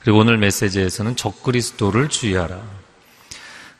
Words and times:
그리고 0.00 0.18
오늘 0.18 0.38
메시지에서는 0.38 1.16
적그리스도를 1.16 2.08
주의하라. 2.08 2.60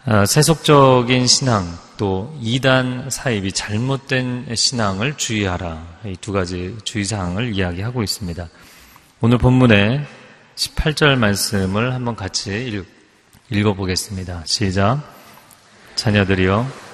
아, 0.06 0.26
세속적인 0.26 1.26
신앙 1.26 1.78
또 1.98 2.34
이단 2.40 3.10
사입이 3.10 3.52
잘못된 3.52 4.54
신앙을 4.54 5.16
주의하라. 5.16 6.00
이 6.06 6.16
두 6.20 6.32
가지 6.32 6.76
주의사항을 6.84 7.54
이야기하고 7.54 8.02
있습니다. 8.02 8.48
오늘 9.20 9.38
본문의 9.38 10.06
18절 10.56 11.16
말씀을 11.16 11.94
한번 11.94 12.16
같이 12.16 12.82
읽어보겠습니다. 13.50 14.42
시작. 14.46 15.02
자녀들이여 15.96 16.89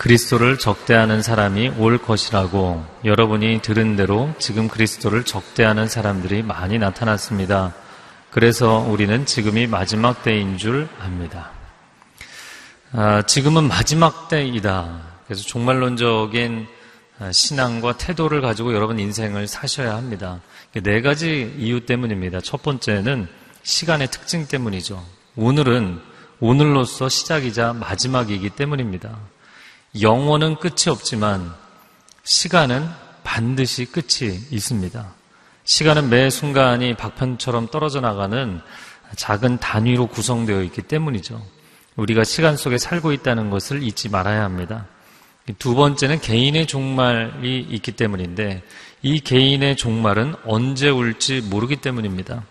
그리스도를 0.00 0.56
적대하는 0.56 1.20
사람이 1.20 1.74
올 1.76 1.98
것이라고 1.98 2.82
여러분이 3.04 3.60
들은 3.60 3.96
대로 3.96 4.32
지금 4.38 4.66
그리스도를 4.66 5.24
적대하는 5.24 5.88
사람들이 5.88 6.42
많이 6.42 6.78
나타났습니다. 6.78 7.74
그래서 8.30 8.78
우리는 8.78 9.26
지금이 9.26 9.66
마지막 9.66 10.22
때인 10.22 10.56
줄 10.56 10.88
압니다. 11.00 11.50
아, 12.92 13.20
지금은 13.26 13.64
마지막 13.64 14.30
때이다. 14.30 15.02
그래서 15.26 15.42
종말론적인 15.42 16.66
아, 17.18 17.30
신앙과 17.30 17.98
태도를 17.98 18.40
가지고 18.40 18.72
여러분 18.72 18.98
인생을 18.98 19.46
사셔야 19.48 19.96
합니다. 19.96 20.40
네 20.82 21.02
가지 21.02 21.54
이유 21.58 21.84
때문입니다. 21.84 22.40
첫 22.40 22.62
번째는 22.62 23.28
시간의 23.64 24.08
특징 24.10 24.48
때문이죠. 24.48 25.04
오늘은 25.36 26.00
오늘로서 26.40 27.10
시작이자 27.10 27.74
마지막이기 27.74 28.48
때문입니다. 28.48 29.18
영원은 29.98 30.56
끝이 30.56 30.88
없지만 30.88 31.52
시간은 32.22 32.88
반드시 33.24 33.86
끝이 33.86 34.38
있습니다. 34.50 35.14
시간은 35.64 36.10
매 36.10 36.30
순간이 36.30 36.94
박편처럼 36.94 37.68
떨어져 37.68 38.00
나가는 38.00 38.60
작은 39.16 39.58
단위로 39.58 40.06
구성되어 40.06 40.62
있기 40.64 40.82
때문이죠. 40.82 41.44
우리가 41.96 42.22
시간 42.22 42.56
속에 42.56 42.78
살고 42.78 43.12
있다는 43.12 43.50
것을 43.50 43.82
잊지 43.82 44.08
말아야 44.08 44.44
합니다. 44.44 44.86
두 45.58 45.74
번째는 45.74 46.20
개인의 46.20 46.66
종말이 46.66 47.66
있기 47.70 47.92
때문인데 47.92 48.62
이 49.02 49.20
개인의 49.20 49.76
종말은 49.76 50.36
언제 50.44 50.88
올지 50.88 51.40
모르기 51.40 51.76
때문입니다. 51.76 52.44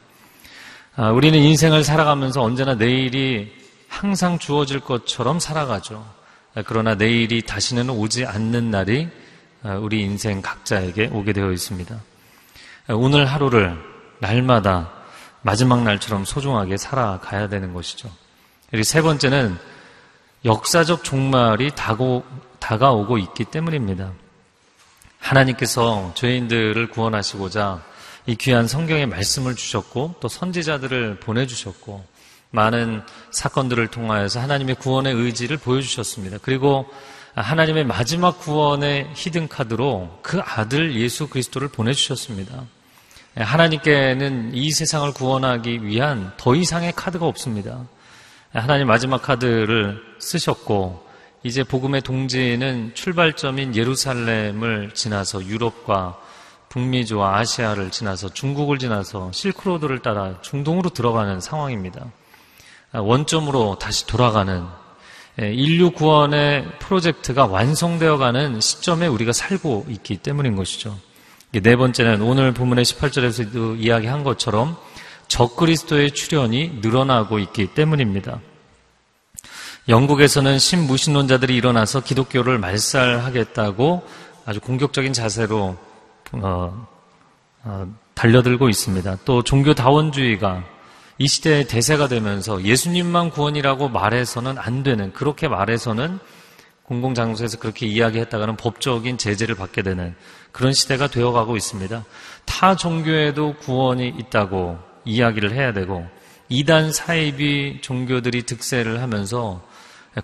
아, 0.97 1.11
우리는 1.11 1.39
인생을 1.39 1.85
살아가면서 1.85 2.41
언제나 2.41 2.75
내일이 2.75 3.53
항상 3.87 4.37
주어질 4.37 4.81
것처럼 4.81 5.39
살아가죠. 5.39 6.18
그러나 6.66 6.95
내일이 6.95 7.42
다시는 7.42 7.89
오지 7.89 8.25
않는 8.25 8.72
날이 8.72 9.08
아, 9.61 9.73
우리 9.75 10.02
인생 10.02 10.42
각자에게 10.42 11.09
오게 11.11 11.33
되어 11.33 11.52
있습니다. 11.52 11.95
아, 11.95 12.94
오늘 12.94 13.25
하루를 13.25 13.78
날마다 14.19 14.92
마지막 15.42 15.83
날처럼 15.83 16.25
소중하게 16.25 16.77
살아가야 16.77 17.47
되는 17.50 17.73
것이죠. 17.73 18.09
그리고 18.70 18.83
세 18.83 19.02
번째는 19.02 19.58
역사적 20.45 21.03
종말이 21.03 21.72
다가오고 22.59 23.17
있기 23.17 23.45
때문입니다. 23.45 24.11
하나님께서 25.20 26.14
죄인들을 26.16 26.89
구원하시고자 26.89 27.83
이 28.25 28.36
귀한 28.36 28.67
성경의 28.67 29.08
말씀을 29.08 29.55
주셨고 29.55 30.16
또 30.20 30.27
선지자들을 30.27 31.20
보내주셨고 31.20 32.05
많은 32.52 33.03
사건들을 33.31 33.88
통하여서 33.88 34.39
하나님의 34.39 34.75
구원의 34.75 35.14
의지를 35.14 35.58
보여주셨습니다. 35.58 36.38
그리고 36.42 36.86
하나님의 37.36 37.86
마지막 37.86 38.39
구원의 38.39 39.11
히든카드로 39.15 40.20
그 40.21 40.39
아들 40.39 40.95
예수 40.95 41.27
그리스도를 41.27 41.67
보내주셨습니다. 41.67 42.65
하나님께는 43.36 44.52
이 44.54 44.71
세상을 44.71 45.14
구원하기 45.14 45.86
위한 45.86 46.33
더 46.38 46.55
이상의 46.55 46.93
카드가 46.95 47.26
없습니다. 47.26 47.86
하나님 48.52 48.88
마지막 48.88 49.21
카드를 49.21 50.02
쓰셨고 50.20 51.08
이제 51.43 51.64
복음의 51.64 52.02
동지는 52.02 52.92
출발점인 52.95 53.76
예루살렘을 53.76 54.92
지나서 54.93 55.45
유럽과 55.45 56.20
북미주와 56.70 57.38
아시아를 57.38 57.92
지나서 57.92 58.33
중국을 58.33 58.77
지나서 58.80 59.32
실크로드를 59.32 59.99
따라 59.99 60.42
중동으로 60.42 60.89
들어가는 60.89 61.39
상황입니다. 61.39 62.11
원점으로 62.94 63.77
다시 63.80 64.08
돌아가는 64.08 64.66
예, 65.42 65.54
인류 65.54 65.92
구원의 65.92 66.66
프로젝트가 66.80 67.45
완성되어 67.45 68.17
가는 68.17 68.60
시점에 68.60 69.08
우리가 69.08 69.32
살고 69.32 69.86
있기 69.89 70.17
때문인 70.17 70.55
것이죠. 70.55 70.98
네 71.52 71.76
번째는 71.76 72.22
오늘 72.22 72.54
본문의 72.54 72.83
18절에서도 72.86 73.80
이야기한 73.80 74.23
것처럼 74.23 74.76
적그리스도의 75.27 76.11
출현이 76.11 76.80
늘어나고 76.82 77.39
있기 77.39 77.73
때문입니다. 77.73 78.42
영국에서는 79.88 80.60
신무신론자들이 80.60 81.56
일어나서 81.56 82.02
기독교를 82.02 82.60
말살하겠다고 82.60 84.06
아주 84.45 84.60
공격적인 84.60 85.14
자세로 85.14 85.77
어, 86.33 86.88
어, 87.64 87.95
달려들고 88.14 88.70
있습니다. 88.70 89.17
또 89.26 89.42
종교다원주의가 89.42 90.64
이 91.21 91.27
시대의 91.27 91.67
대세가 91.67 92.07
되면서 92.07 92.63
예수님만 92.63 93.30
구원이라고 93.30 93.89
말해서는 93.89 94.57
안 94.57 94.83
되는 94.83 95.11
그렇게 95.11 95.49
말해서는 95.49 96.17
공공장소에서 96.83 97.59
그렇게 97.59 97.85
이야기했다가는 97.85 98.55
법적인 98.55 99.17
제재를 99.17 99.55
받게 99.55 99.83
되는 99.83 100.15
그런 100.53 100.71
시대가 100.71 101.08
되어가고 101.08 101.58
있습니다. 101.58 102.05
타 102.45 102.75
종교에도 102.75 103.55
구원이 103.58 104.08
있다고 104.17 104.79
이야기를 105.03 105.53
해야 105.53 105.73
되고 105.73 106.08
이단 106.47 106.93
사이비 106.93 107.79
종교들이 107.81 108.43
득세를 108.43 109.02
하면서 109.02 109.61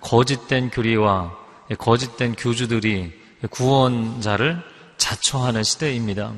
거짓된 0.00 0.70
교리와 0.70 1.36
거짓된 1.78 2.34
교주들이 2.36 3.12
구원자를 3.50 4.62
자처하는 4.96 5.62
시대입니다. 5.62 6.32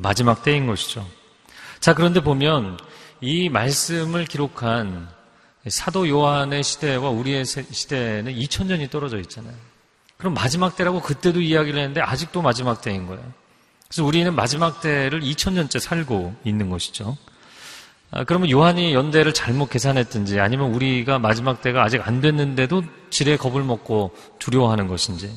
마지막 0.00 0.42
때인 0.42 0.66
것이죠. 0.66 1.06
자, 1.78 1.94
그런데 1.94 2.20
보면 2.20 2.78
이 3.20 3.48
말씀을 3.48 4.24
기록한 4.24 5.08
사도 5.68 6.08
요한의 6.08 6.62
시대와 6.62 7.10
우리의 7.10 7.44
시대는 7.44 8.34
2000년이 8.34 8.90
떨어져 8.90 9.18
있잖아요. 9.18 9.54
그럼 10.16 10.34
마지막 10.34 10.76
때라고 10.76 11.00
그때도 11.00 11.40
이야기를 11.40 11.78
했는데 11.78 12.00
아직도 12.00 12.42
마지막 12.42 12.80
때인 12.80 13.06
거예요. 13.06 13.22
그래서 13.86 14.04
우리는 14.04 14.34
마지막 14.34 14.80
때를 14.80 15.20
2000년째 15.20 15.80
살고 15.80 16.34
있는 16.44 16.70
것이죠. 16.70 17.16
아, 18.10 18.24
그러면 18.24 18.50
요한이 18.50 18.94
연대를 18.94 19.34
잘못 19.34 19.68
계산했든지 19.70 20.40
아니면 20.40 20.72
우리가 20.74 21.18
마지막 21.18 21.60
때가 21.60 21.82
아직 21.82 22.06
안 22.06 22.20
됐는데도 22.20 22.82
지레 23.10 23.36
겁을 23.36 23.62
먹고 23.62 24.14
두려워하는 24.38 24.88
것인지 24.88 25.30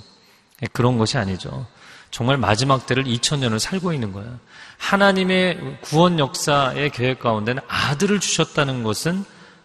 그런 0.71 0.97
것이 0.97 1.17
아니죠. 1.17 1.67
정말 2.11 2.37
마지막 2.37 2.85
때를 2.85 3.03
2000년을 3.05 3.59
살고 3.59 3.93
있는 3.93 4.11
거예요. 4.11 4.39
하나님의 4.81 5.77
구원 5.81 6.17
역사의 6.17 6.89
계획 6.89 7.19
가운데는 7.19 7.61
아들을 7.67 8.19
주셨다는 8.19 8.83
것은 8.83 9.23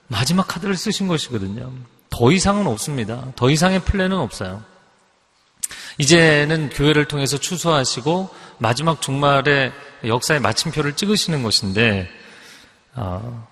마지막 0.09 0.47
카드를 0.47 0.77
쓰신 0.77 1.09
것이거든요. 1.09 1.73
더 2.11 2.31
이상은 2.31 2.67
없습니다. 2.67 3.33
더 3.35 3.51
이상의 3.51 3.81
플랜은 3.81 4.17
없어요. 4.19 4.63
이제는 5.99 6.69
교회를 6.69 7.07
통해서 7.07 7.39
추수하시고 7.39 8.29
마지막 8.59 9.01
종말의 9.01 9.73
역사의 10.05 10.41
마침표를 10.41 10.95
찍으시는 10.95 11.43
것인데 11.43 12.09
어, 12.95 13.49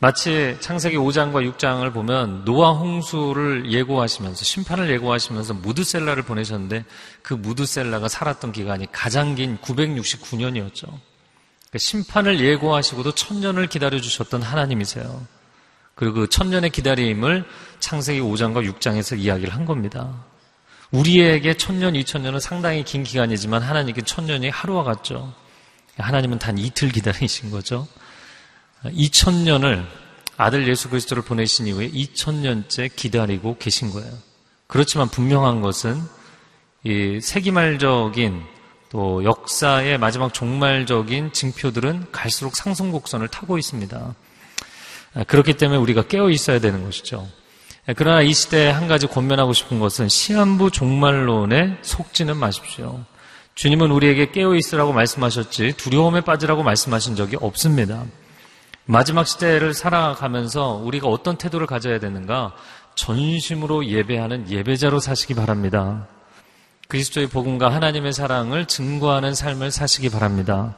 마치 0.00 0.56
창세기 0.60 0.96
5장과 0.96 1.44
6장을 1.52 1.92
보면 1.92 2.44
노아 2.44 2.70
홍수를 2.70 3.72
예고하시면서 3.72 4.44
심판을 4.44 4.90
예고하시면서 4.90 5.54
무드셀라를 5.54 6.22
보내셨는데 6.22 6.84
그 7.22 7.34
무드셀라가 7.34 8.06
살았던 8.06 8.52
기간이 8.52 8.86
가장 8.92 9.34
긴 9.34 9.58
969년이었죠. 9.58 10.82
그러니까 10.82 11.78
심판을 11.78 12.38
예고하시고도 12.38 13.12
천년을 13.12 13.66
기다려 13.66 14.00
주셨던 14.00 14.40
하나님이세요. 14.40 15.26
그리고 15.96 16.14
그 16.14 16.28
천년의 16.28 16.70
기다림을 16.70 17.44
창세기 17.80 18.20
5장과 18.20 18.72
6장에서 18.72 19.18
이야기를 19.18 19.52
한 19.52 19.64
겁니다. 19.64 20.24
우리에게 20.92 21.54
천년, 21.54 21.96
이천년은 21.96 22.38
상당히 22.38 22.84
긴 22.84 23.02
기간이지만 23.02 23.62
하나님께 23.62 24.02
천년이 24.02 24.48
하루와 24.48 24.84
같죠. 24.84 25.34
하나님은 25.98 26.38
단 26.38 26.56
이틀 26.56 26.90
기다리신 26.90 27.50
거죠. 27.50 27.88
2000년을 28.84 29.84
아들 30.36 30.68
예수 30.68 30.88
그리스도를 30.88 31.22
보내신 31.22 31.66
이후에 31.66 31.90
2000년째 31.90 32.94
기다리고 32.94 33.56
계신 33.58 33.90
거예요. 33.90 34.12
그렇지만 34.66 35.08
분명한 35.08 35.60
것은 35.60 36.00
이 36.84 37.18
세기말적인 37.20 38.42
또 38.90 39.24
역사의 39.24 39.98
마지막 39.98 40.32
종말적인 40.32 41.32
징표들은 41.32 42.12
갈수록 42.12 42.56
상승 42.56 42.92
곡선을 42.92 43.28
타고 43.28 43.58
있습니다. 43.58 44.14
그렇기 45.26 45.54
때문에 45.54 45.78
우리가 45.78 46.06
깨어 46.06 46.30
있어야 46.30 46.60
되는 46.60 46.84
것이죠. 46.84 47.28
그러나 47.96 48.22
이 48.22 48.32
시대에 48.32 48.70
한 48.70 48.86
가지 48.86 49.06
권면하고 49.06 49.52
싶은 49.54 49.80
것은 49.80 50.08
시한부 50.08 50.70
종말론에 50.70 51.78
속지는 51.82 52.36
마십시오. 52.36 53.04
주님은 53.54 53.90
우리에게 53.90 54.30
깨어 54.30 54.54
있으라고 54.54 54.92
말씀하셨지 54.92 55.72
두려움에 55.76 56.20
빠지라고 56.20 56.62
말씀하신 56.62 57.16
적이 57.16 57.36
없습니다. 57.40 58.04
마지막 58.90 59.26
시대를 59.26 59.74
살아가면서 59.74 60.80
우리가 60.82 61.08
어떤 61.08 61.36
태도를 61.36 61.66
가져야 61.66 61.98
되는가? 61.98 62.54
전심으로 62.94 63.84
예배하는 63.84 64.50
예배자로 64.50 64.98
사시기 64.98 65.34
바랍니다. 65.34 66.06
그리스도의 66.88 67.26
복음과 67.26 67.68
하나님의 67.68 68.14
사랑을 68.14 68.64
증거하는 68.64 69.34
삶을 69.34 69.72
사시기 69.72 70.08
바랍니다. 70.08 70.74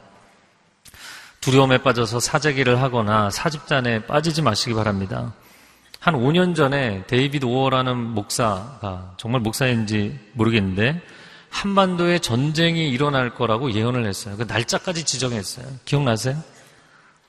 두려움에 1.39 1.77
빠져서 1.77 2.19
사재기를 2.19 2.81
하거나 2.81 3.29
사집단에 3.29 4.05
빠지지 4.07 4.41
마시기 4.41 4.73
바랍니다. 4.73 5.33
한 6.01 6.15
5년 6.15 6.53
전에 6.53 7.05
데이비드 7.07 7.45
오어라는 7.45 7.95
목사가 7.95 9.13
정말 9.15 9.39
목사인지 9.39 10.19
모르겠는데 10.33 11.01
한반도에 11.49 12.19
전쟁이 12.19 12.89
일어날 12.89 13.33
거라고 13.33 13.71
예언을 13.71 14.05
했어요. 14.05 14.35
그 14.35 14.43
날짜까지 14.43 15.05
지정했어요. 15.05 15.65
기억나세요? 15.85 16.50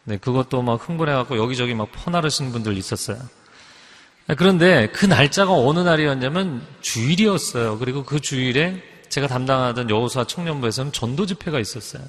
네, 0.04 0.16
그것도 0.16 0.62
막 0.62 0.88
흥분해갖고 0.88 1.36
여기저기 1.38 1.74
막 1.74 1.90
퍼나르신 1.92 2.52
분들 2.52 2.76
있었어요. 2.76 3.18
그런데 4.36 4.88
그 4.92 5.06
날짜가 5.06 5.52
어느 5.52 5.80
날이었냐면 5.80 6.66
주일이었어요. 6.80 7.78
그리고 7.78 8.04
그 8.04 8.20
주일에 8.20 8.82
제가 9.08 9.26
담당하던 9.26 9.90
여호수아 9.90 10.24
청년부에서는 10.24 10.92
전도 10.92 11.26
집회가 11.26 11.60
있었어요. 11.60 12.02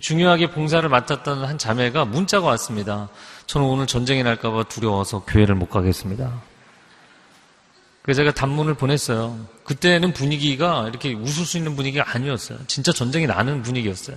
중요하게 0.00 0.50
봉사를 0.50 0.86
맡았던 0.88 1.44
한 1.44 1.58
자매가 1.58 2.06
문자가 2.06 2.46
왔습니다. 2.48 3.08
저는 3.46 3.66
오늘 3.66 3.86
전쟁이 3.86 4.22
날까봐 4.22 4.64
두려워서 4.64 5.24
교회를 5.24 5.54
못 5.54 5.68
가겠습니다. 5.70 6.42
그래서 8.02 8.18
제가 8.18 8.32
단문을 8.32 8.74
보냈어요. 8.74 9.46
그때는 9.64 10.12
분위기가 10.12 10.86
이렇게 10.88 11.12
웃을 11.12 11.44
수 11.44 11.56
있는 11.56 11.76
분위기가 11.76 12.04
아니었어요. 12.14 12.58
진짜 12.66 12.92
전쟁이 12.92 13.26
나는 13.26 13.62
분위기였어요. 13.62 14.16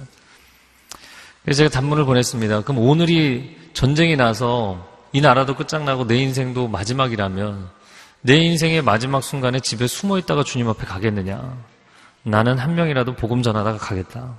그래서 1.49 1.63
제가 1.63 1.71
단문을 1.71 2.05
보냈습니다. 2.05 2.61
그럼 2.61 2.77
오늘이 2.77 3.57
전쟁이 3.73 4.15
나서 4.15 4.87
이 5.13 5.19
나라도 5.19 5.55
끝장나고 5.55 6.05
내 6.05 6.15
인생도 6.17 6.67
마지막이라면 6.67 7.71
내 8.21 8.37
인생의 8.37 8.83
마지막 8.83 9.23
순간에 9.23 9.59
집에 9.59 9.87
숨어 9.87 10.19
있다가 10.19 10.43
주님 10.43 10.69
앞에 10.69 10.85
가겠느냐? 10.85 11.57
나는 12.21 12.59
한 12.59 12.75
명이라도 12.75 13.15
복음 13.15 13.41
전하다가 13.41 13.79
가겠다. 13.79 14.35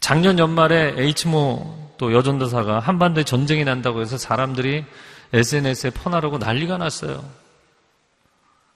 작년 0.00 0.40
연말에 0.40 0.96
H모 0.98 1.92
또 1.98 2.12
여전도사가 2.12 2.80
한반도에 2.80 3.22
전쟁이 3.22 3.62
난다고 3.62 4.00
해서 4.00 4.18
사람들이 4.18 4.84
SNS에 5.32 5.90
퍼나르고 5.90 6.38
난리가 6.38 6.78
났어요. 6.78 7.24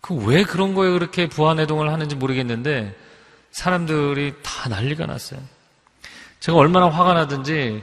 그 0.01 0.15
왜 0.15 0.45
그런 0.45 0.75
거에 0.77 0.93
그렇게 0.93 1.29
부안해동을 1.29 1.93
하는지 1.93 2.15
모르겠는데 2.15 2.97
사람들이 3.51 4.35
다 4.45 4.69
난리가 4.69 5.07
났어요. 5.07 5.41
제가 6.41 6.57
얼마나 6.57 6.89
화가 6.89 7.13
나든지 7.15 7.83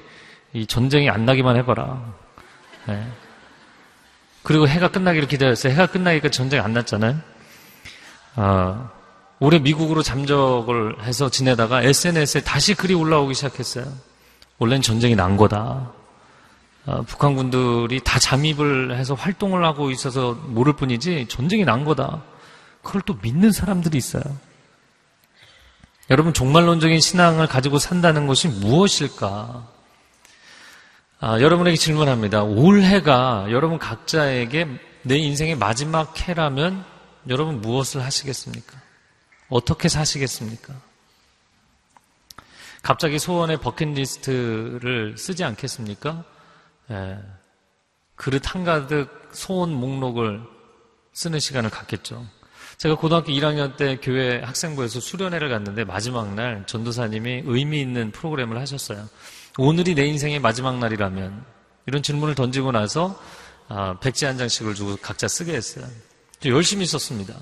이 0.54 0.66
전쟁이 0.66 1.10
안 1.10 1.26
나기만 1.26 1.56
해봐라. 1.58 2.02
네. 2.88 3.08
그리고 4.42 4.68
해가 4.68 4.90
끝나기를 4.90 5.28
기다렸어요. 5.28 5.74
해가 5.74 5.88
끝나니까 5.88 6.30
전쟁이 6.30 6.62
안 6.62 6.74
났잖아요. 6.74 7.18
아, 8.36 8.90
올해 9.40 9.60
미국으로 9.60 10.02
잠적을 10.02 11.04
해서 11.04 11.30
지내다가 11.30 11.84
SNS에 11.84 12.42
다시 12.42 12.74
글이 12.74 12.94
올라오기 12.96 13.36
시작했어요. 13.36 13.86
원래는 14.58 14.82
전쟁이 14.82 15.16
난 15.16 15.38
거다. 15.38 15.92
아, 16.88 17.02
북한군들이 17.06 18.00
다 18.04 18.18
잠입을 18.18 18.98
해서 18.98 19.14
활동을 19.14 19.66
하고 19.66 19.92
있어서 19.92 20.34
모를 20.34 20.74
뿐이지 20.74 21.28
전쟁이 21.28 21.64
난 21.66 21.84
거다. 21.86 22.24
그걸 22.82 23.02
또 23.02 23.18
믿는 23.22 23.52
사람들이 23.52 23.98
있어요. 23.98 24.24
여러분 26.10 26.34
종말론적인 26.34 27.02
신앙을 27.02 27.48
가지고 27.48 27.80
산다는 27.80 28.28
것이 28.28 28.48
무엇일까? 28.48 29.68
아, 31.20 31.42
여러분에게 31.42 31.76
질문합니다. 31.76 32.44
올해가 32.44 33.48
여러분 33.50 33.78
각자에게 33.78 34.68
내 35.04 35.18
인생의 35.18 35.58
마지막 35.58 36.28
해라면 36.28 36.86
여러분 37.28 37.60
무엇을 37.60 38.04
하시겠습니까? 38.04 38.80
어떻게 39.50 39.90
사시겠습니까? 39.90 40.74
갑자기 42.84 43.20
소원의 43.20 43.58
버킷리스트를 43.58 45.18
쓰지 45.18 45.44
않겠습니까? 45.44 46.24
예, 46.92 47.18
그릇 48.16 48.54
한가득 48.54 49.30
소원 49.34 49.74
목록을 49.74 50.42
쓰는 51.12 51.40
시간을 51.40 51.70
갖겠죠. 51.70 52.26
제가 52.78 52.96
고등학교 52.96 53.32
1학년 53.32 53.76
때 53.76 53.98
교회 54.02 54.42
학생부에서 54.42 55.00
수련회를 55.00 55.50
갔는데 55.50 55.84
마지막 55.84 56.34
날 56.36 56.64
전도사님이 56.68 57.44
의미 57.46 57.82
있는 57.82 58.12
프로그램을 58.12 58.60
하셨어요. 58.60 59.08
오늘이 59.58 59.96
내 59.96 60.06
인생의 60.06 60.40
마지막 60.40 60.78
날이라면 60.78 61.44
이런 61.88 62.04
질문을 62.04 62.36
던지고 62.36 62.72
나서 62.72 63.20
아, 63.70 63.98
백지 64.00 64.26
한 64.26 64.38
장씩을 64.38 64.76
주고 64.76 64.98
각자 64.98 65.28
쓰게 65.28 65.54
했어요. 65.54 65.86
열심히 66.46 66.86
썼습니다. 66.86 67.34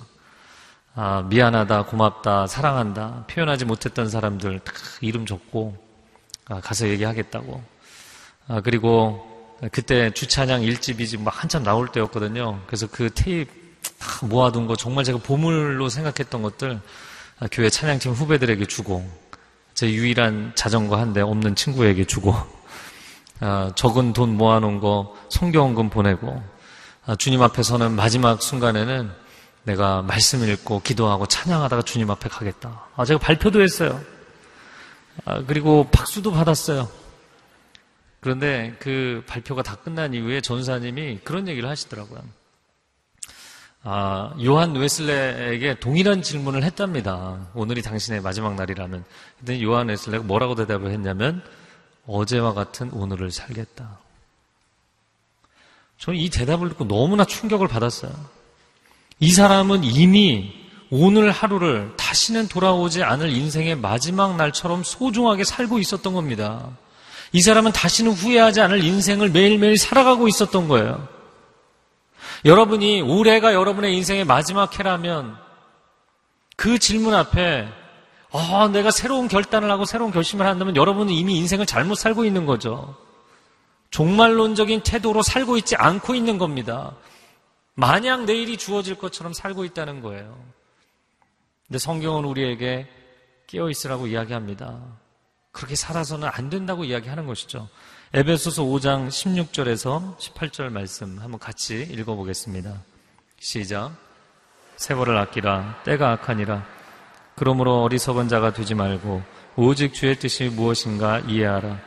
아, 0.93 1.23
미안하다, 1.23 1.87
고맙다, 1.87 2.47
사랑한다, 2.47 3.25
표현하지 3.27 3.65
못했던 3.65 4.09
사람들 4.09 4.59
다 4.59 4.71
이름 5.01 5.25
적고 5.25 5.75
아, 6.45 6.61
가서 6.61 6.87
얘기하겠다고. 6.87 7.61
아, 8.47 8.61
그리고 8.61 9.31
그때 9.71 10.11
주찬양 10.11 10.61
일집이 10.61 11.17
막 11.17 11.43
한참 11.43 11.63
나올 11.63 11.89
때였거든요. 11.89 12.61
그래서 12.67 12.87
그 12.87 13.09
테이프 13.13 13.64
다 13.99 14.25
모아둔 14.25 14.67
거 14.67 14.75
정말 14.75 15.03
제가 15.03 15.19
보물로 15.19 15.89
생각했던 15.89 16.41
것들 16.41 16.79
아, 17.39 17.47
교회 17.51 17.69
찬양팀 17.69 18.11
후배들에게 18.13 18.65
주고 18.65 19.07
제 19.73 19.89
유일한 19.91 20.53
자전거 20.55 20.95
한 20.97 21.13
대 21.13 21.21
없는 21.21 21.55
친구에게 21.55 22.05
주고 22.05 22.33
아, 23.41 23.71
적은 23.75 24.13
돈 24.13 24.37
모아놓은 24.37 24.79
거 24.79 25.15
성경금 25.29 25.89
보내고 25.89 26.41
아, 27.05 27.15
주님 27.15 27.41
앞에 27.41 27.61
서는 27.63 27.91
마지막 27.93 28.41
순간에는 28.41 29.11
내가 29.63 30.01
말씀 30.01 30.47
읽고 30.47 30.81
기도하고 30.81 31.25
찬양하다가 31.27 31.81
주님 31.81 32.09
앞에 32.11 32.29
가겠다. 32.29 32.85
아, 32.95 33.03
제가 33.05 33.19
발표도 33.19 33.61
했어요. 33.61 33.99
아, 35.25 35.41
그리고 35.47 35.87
박수도 35.91 36.31
받았어요. 36.31 36.87
그런데 38.21 38.75
그 38.79 39.23
발표가 39.27 39.61
다 39.63 39.75
끝난 39.75 40.13
이후에 40.13 40.41
전사님이 40.41 41.19
그런 41.23 41.47
얘기를 41.47 41.67
하시더라고요. 41.69 42.21
아, 43.87 44.33
요한 44.43 44.75
웨슬레에게 44.75 45.79
동일한 45.79 46.23
질문을 46.23 46.63
했답니다. 46.63 47.37
오늘이 47.53 47.83
당신의 47.83 48.19
마지막 48.19 48.55
날이라면. 48.55 49.05
근데 49.37 49.61
요한 49.61 49.89
웨슬레가 49.89 50.23
뭐라고 50.23 50.55
대답을 50.55 50.89
했냐면, 50.89 51.43
어제와 52.07 52.55
같은 52.55 52.89
오늘을 52.91 53.31
살겠다. 53.31 53.99
저는 55.99 56.19
이 56.19 56.31
대답을 56.31 56.69
듣고 56.69 56.87
너무나 56.87 57.25
충격을 57.25 57.67
받았어요. 57.67 58.11
이 59.19 59.31
사람은 59.31 59.83
이미 59.83 60.51
오늘 60.89 61.29
하루를 61.29 61.93
다시는 61.95 62.47
돌아오지 62.47 63.03
않을 63.03 63.29
인생의 63.29 63.75
마지막 63.75 64.35
날처럼 64.35 64.83
소중하게 64.83 65.43
살고 65.43 65.77
있었던 65.77 66.11
겁니다. 66.11 66.69
이 67.33 67.41
사람은 67.41 67.71
다시는 67.71 68.13
후회하지 68.13 68.61
않을 68.61 68.83
인생을 68.83 69.29
매일매일 69.29 69.77
살아가고 69.77 70.27
있었던 70.27 70.67
거예요. 70.67 71.14
여러분이 72.43 73.01
올해가 73.01 73.53
여러분의 73.53 73.95
인생의 73.95 74.25
마지막 74.25 74.77
해라면 74.77 75.37
그 76.57 76.79
질문 76.79 77.13
앞에 77.13 77.67
아, 78.31 78.67
내가 78.67 78.91
새로운 78.91 79.27
결단을 79.27 79.71
하고 79.71 79.85
새로운 79.85 80.11
결심을 80.11 80.45
한다면 80.45 80.75
여러분은 80.75 81.13
이미 81.13 81.37
인생을 81.37 81.65
잘못 81.65 81.95
살고 81.95 82.25
있는 82.25 82.45
거죠. 82.45 82.95
종말론적인 83.91 84.81
태도로 84.81 85.21
살고 85.21 85.57
있지 85.57 85.77
않고 85.77 86.15
있는 86.15 86.37
겁니다. 86.37 86.95
마냥 87.75 88.25
내일이 88.25 88.57
주어질 88.57 88.95
것처럼 88.95 89.31
살고 89.31 89.63
있다는 89.63 90.01
거예요. 90.01 90.37
근데 91.67 91.79
성경은 91.79 92.25
우리에게 92.25 92.87
깨어 93.47 93.69
있으라고 93.69 94.07
이야기합니다. 94.07 94.81
그렇게 95.51 95.75
살아서는 95.75 96.27
안 96.31 96.49
된다고 96.49 96.83
이야기하는 96.83 97.25
것이죠. 97.25 97.69
에베소서 98.13 98.63
5장 98.63 99.07
16절에서 99.07 100.17
18절 100.17 100.69
말씀 100.69 101.19
한번 101.19 101.39
같이 101.39 101.81
읽어보겠습니다. 101.91 102.81
시작. 103.39 103.91
세월을 104.77 105.17
아끼라 105.17 105.81
때가 105.83 106.11
악하니라. 106.11 106.65
그러므로 107.35 107.83
어리석은 107.83 108.29
자가 108.29 108.53
되지 108.53 108.75
말고 108.75 109.21
오직 109.57 109.93
주의 109.93 110.17
뜻이 110.17 110.45
무엇인가 110.45 111.19
이해하라. 111.19 111.79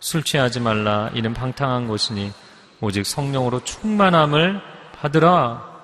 술 0.00 0.22
취하지 0.22 0.60
말라. 0.60 1.10
이는 1.14 1.34
방탕한 1.34 1.88
것이니 1.88 2.32
오직 2.80 3.04
성령으로 3.04 3.64
충만함을 3.64 4.60
하더라. 4.98 5.76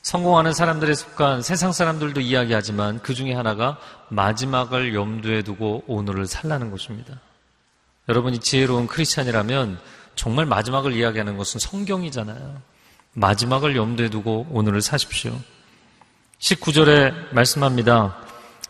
성공하는 0.00 0.52
사람들의 0.52 0.96
습관, 0.96 1.42
세상 1.42 1.70
사람들도 1.72 2.20
이야기하지만 2.20 3.00
그 3.00 3.14
중에 3.14 3.34
하나가 3.34 3.78
마지막을 4.08 4.94
염두에 4.94 5.42
두고 5.42 5.84
오늘을 5.86 6.26
살라는 6.26 6.72
것입니다. 6.72 7.20
여러분이 8.08 8.40
지혜로운 8.40 8.86
크리스찬이라면 8.86 9.78
정말 10.14 10.46
마지막을 10.46 10.92
이야기하는 10.92 11.36
것은 11.36 11.60
성경이잖아요. 11.60 12.60
마지막을 13.14 13.76
염두에 13.76 14.08
두고 14.08 14.46
오늘을 14.50 14.80
사십시오. 14.82 15.38
19절에 16.38 17.32
말씀합니다. 17.32 18.16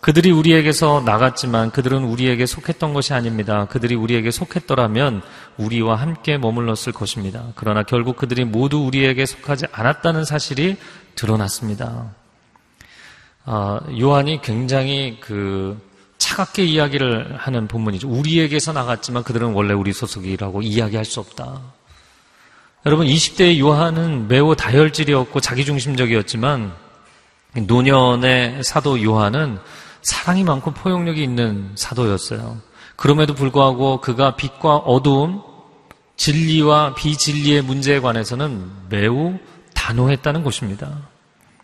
그들이 0.00 0.32
우리에게서 0.32 1.00
나갔지만 1.06 1.70
그들은 1.70 2.02
우리에게 2.02 2.44
속했던 2.44 2.92
것이 2.92 3.14
아닙니다. 3.14 3.66
그들이 3.66 3.94
우리에게 3.94 4.32
속했더라면 4.32 5.22
우리와 5.58 5.94
함께 5.94 6.38
머물렀을 6.38 6.92
것입니다. 6.92 7.52
그러나 7.54 7.84
결국 7.84 8.16
그들이 8.16 8.44
모두 8.44 8.78
우리에게 8.78 9.24
속하지 9.24 9.66
않았다는 9.70 10.24
사실이 10.24 10.76
드러났습니다. 11.14 12.12
아, 13.44 13.80
요한이 13.96 14.42
굉장히 14.42 15.18
그 15.20 15.80
차갑게 16.32 16.64
이야기를 16.64 17.36
하는 17.36 17.68
본문이죠. 17.68 18.08
우리에게서 18.08 18.72
나갔지만 18.72 19.22
그들은 19.22 19.52
원래 19.52 19.74
우리 19.74 19.92
소속이라고 19.92 20.62
이야기할 20.62 21.04
수 21.04 21.20
없다. 21.20 21.60
여러분 22.86 23.06
20대의 23.06 23.58
요한은 23.58 24.28
매우 24.28 24.56
다혈질이었고 24.56 25.40
자기중심적이었지만 25.40 26.72
노년의 27.66 28.64
사도 28.64 29.02
요한은 29.02 29.58
사랑이 30.00 30.42
많고 30.42 30.72
포용력이 30.72 31.22
있는 31.22 31.70
사도였어요. 31.74 32.60
그럼에도 32.96 33.34
불구하고 33.34 34.00
그가 34.00 34.34
빛과 34.34 34.76
어두움, 34.76 35.42
진리와 36.16 36.94
비진리의 36.94 37.62
문제에 37.62 38.00
관해서는 38.00 38.70
매우 38.88 39.38
단호했다는 39.74 40.44
것입니다. 40.44 41.11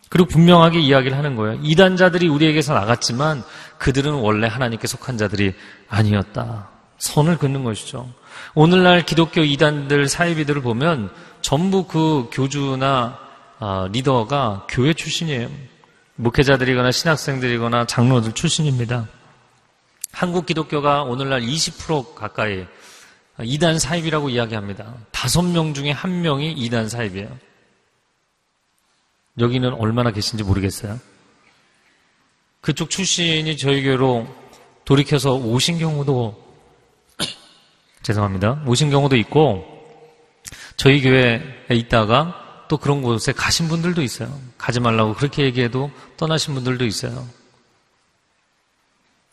그리고 0.09 0.29
분명하게 0.29 0.81
이야기를 0.81 1.17
하는 1.17 1.37
거예요. 1.37 1.61
이단자들이 1.63 2.29
우리에게서 2.29 2.75
나갔지만 2.75 3.43
그들은 3.79 4.15
원래 4.15 4.47
하나님께 4.49 4.87
속한 4.87 5.19
자들이 5.19 5.55
아니었다. 5.89 6.71
선을 6.99 7.39
긋는 7.39 7.65
것이죠. 7.65 8.09
오늘날 8.55 9.05
기독교 9.05 9.43
이단들 9.43 10.09
사이비들을 10.09 10.63
보면 10.63 11.11
전부 11.43 11.87
그 11.87 12.29
교주나 12.33 13.19
아, 13.61 13.89
리더가 13.91 14.67
교회 14.69 14.93
출신이에요. 14.95 15.49
목회자들이거나 16.17 16.91
신학생들이거나 16.93 17.87
장로들 17.87 18.33
출신입니다. 18.33 19.09
한국 20.13 20.47
기독교가 20.47 21.03
오늘날 21.03 21.43
20% 21.43 22.15
가까이 22.15 22.67
이단 23.41 23.79
사입이라고 23.79 24.31
이야기합니다. 24.31 24.95
다섯 25.13 25.43
명 25.43 25.75
중에 25.75 25.91
한 25.93 26.23
명이 26.23 26.53
이단 26.53 26.89
사입이에요. 26.89 27.29
여기는 29.39 29.73
얼마나 29.75 30.11
계신지 30.11 30.45
모르겠어요. 30.45 30.99
그쪽 32.61 32.91
출신이 32.91 33.57
저희 33.57 33.83
교회로 33.83 34.27
돌이켜서 34.85 35.35
오신 35.35 35.79
경우도 35.79 36.45
죄송합니다. 38.03 38.63
오신 38.67 38.91
경우도 38.91 39.17
있고 39.17 39.65
저희 40.77 41.03
교회에 41.03 41.41
있다가 41.71 42.67
또 42.69 42.77
그런 42.77 43.03
곳에 43.03 43.33
가신 43.33 43.69
분들도 43.69 44.03
있어요. 44.03 44.39
가지 44.59 44.81
말라고 44.81 45.15
그렇게 45.15 45.45
얘기해도 45.45 45.91
떠나신 46.17 46.55
분들도 46.55 46.85
있어요. 46.85 47.27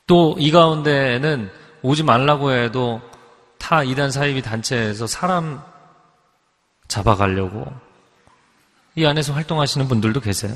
또 0.08 0.36
이 0.38 0.52
가운데는 0.52 1.50
오지 1.82 2.04
말라고 2.04 2.52
해도 2.52 3.02
타 3.58 3.84
이단 3.84 4.12
사이비 4.12 4.42
단체에서 4.42 5.08
사람 5.08 5.62
잡아가려고 6.88 7.66
이 8.96 9.06
안에서 9.06 9.34
활동하시는 9.34 9.88
분들도 9.88 10.22
계세요. 10.22 10.56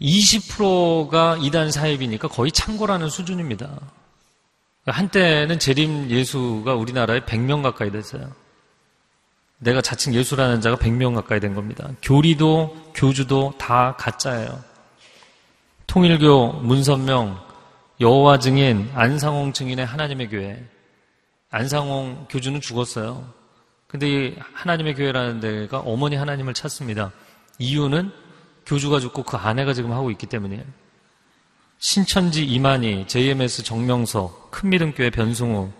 20%가 0.00 1.38
이단 1.40 1.70
사입이니까 1.70 2.28
거의 2.28 2.52
창고라는 2.52 3.08
수준입니다. 3.08 3.80
한때는 4.86 5.58
재림 5.58 6.10
예수가 6.10 6.74
우리나라에 6.74 7.20
100명 7.20 7.62
가까이 7.62 7.90
됐어요. 7.90 8.32
내가 9.58 9.82
자칭 9.82 10.14
예수라는 10.14 10.60
자가 10.60 10.76
100명 10.76 11.14
가까이 11.14 11.40
된 11.40 11.54
겁니다. 11.54 11.88
교리도 12.02 12.92
교주도 12.94 13.54
다 13.58 13.96
가짜예요. 13.98 14.62
통일교, 15.86 16.60
문선명, 16.62 17.40
여호와 18.00 18.38
증인, 18.38 18.90
안상홍 18.94 19.52
증인의 19.52 19.84
하나님의 19.84 20.28
교회. 20.28 20.64
안상홍 21.50 22.26
교주는 22.28 22.60
죽었어요. 22.60 23.37
근데 23.88 24.08
이 24.08 24.36
하나님의 24.52 24.94
교회라는 24.94 25.40
데가 25.40 25.80
어머니 25.80 26.14
하나님을 26.14 26.52
찾습니다. 26.52 27.10
이유는 27.58 28.12
교주가 28.66 29.00
죽고 29.00 29.22
그 29.22 29.38
아내가 29.38 29.72
지금 29.72 29.92
하고 29.92 30.10
있기 30.10 30.26
때문이에요. 30.26 30.62
신천지 31.78 32.44
이만희, 32.44 33.06
JMS 33.06 33.62
정명석, 33.62 34.50
큰미등교회 34.50 35.08
변승우, 35.10 35.70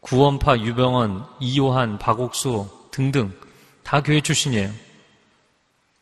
구원파 0.00 0.58
유병원, 0.58 1.24
이요한, 1.40 1.98
박옥수 1.98 2.68
등등 2.90 3.32
다 3.82 4.02
교회 4.02 4.20
출신이에요. 4.20 4.70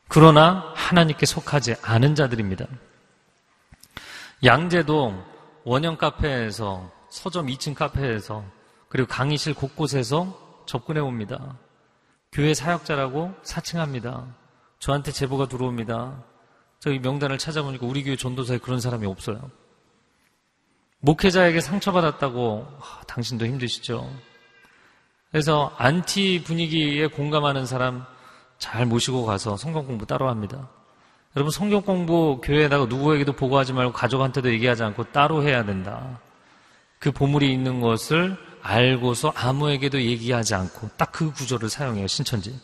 그러나 0.08 0.72
하나님께 0.74 1.26
속하지 1.26 1.76
않은 1.80 2.16
자들입니다. 2.16 2.66
양재동 4.44 5.22
원형 5.64 5.96
카페에서 5.96 6.90
서점 7.10 7.46
2층 7.46 7.74
카페에서 7.74 8.44
그리고 8.88 9.08
강의실 9.08 9.54
곳곳에서 9.54 10.45
접근해 10.66 11.00
옵니다. 11.00 11.58
교회 12.32 12.54
사역자라고 12.54 13.34
사칭합니다. 13.42 14.26
저한테 14.78 15.12
제보가 15.12 15.48
들어옵니다. 15.48 16.22
저희 16.80 16.98
명단을 16.98 17.38
찾아보니까 17.38 17.86
우리 17.86 18.04
교회 18.04 18.16
전도사에 18.16 18.58
그런 18.58 18.80
사람이 18.80 19.06
없어요. 19.06 19.50
목회자에게 21.00 21.60
상처받았다고 21.60 22.66
아, 22.80 23.00
당신도 23.06 23.46
힘드시죠? 23.46 24.10
그래서 25.30 25.72
안티 25.76 26.42
분위기에 26.44 27.08
공감하는 27.08 27.66
사람 27.66 28.04
잘 28.58 28.86
모시고 28.86 29.24
가서 29.24 29.56
성경 29.56 29.86
공부 29.86 30.06
따로 30.06 30.28
합니다. 30.28 30.68
여러분 31.36 31.50
성경 31.50 31.82
공부 31.82 32.40
교회에다가 32.42 32.86
누구에게도 32.86 33.34
보고하지 33.34 33.74
말고 33.74 33.92
가족한테도 33.92 34.50
얘기하지 34.52 34.82
않고 34.84 35.12
따로 35.12 35.42
해야 35.42 35.64
된다. 35.64 36.20
그 36.98 37.12
보물이 37.12 37.52
있는 37.52 37.80
것을 37.80 38.36
알고서 38.66 39.32
아무에게도 39.34 40.00
얘기하지 40.02 40.54
않고 40.54 40.90
딱 40.96 41.12
그 41.12 41.32
구조를 41.32 41.70
사용해요 41.70 42.06
신천지. 42.06 42.58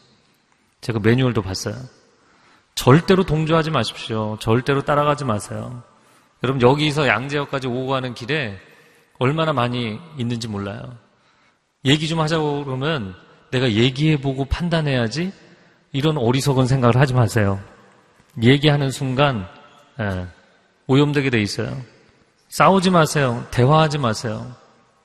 제가 0.83 0.99
매뉴얼도 0.99 1.41
봤어요. 1.41 1.75
절대로 2.75 3.25
동조하지 3.25 3.71
마십시오. 3.71 4.37
절대로 4.41 4.83
따라가지 4.83 5.25
마세요. 5.25 5.83
여러분 6.43 6.61
여기서 6.61 7.07
양재역까지 7.07 7.69
오고 7.69 7.87
가는 7.87 8.13
길에 8.15 8.59
얼마나 9.19 9.53
많이 9.53 9.99
있는지 10.19 10.49
몰라요. 10.49 10.99
얘기 11.85 12.09
좀 12.09 12.21
하자고 12.21 12.65
그러면 12.65 13.15
내가 13.51 13.73
얘기해보고 13.73 14.47
판단해야지 14.47 15.33
이런 15.93 16.19
어리석은 16.19 16.67
생각을 16.67 16.97
하지 16.97 17.15
마세요. 17.15 17.59
얘기하는 18.43 18.91
순간 18.91 19.49
예, 20.01 20.27
오염되게 20.89 21.31
돼 21.31 21.41
있어요. 21.41 21.75
싸우지 22.49 22.91
마세요. 22.91 23.47
대화하지 23.51 23.99
마세요. 23.99 24.55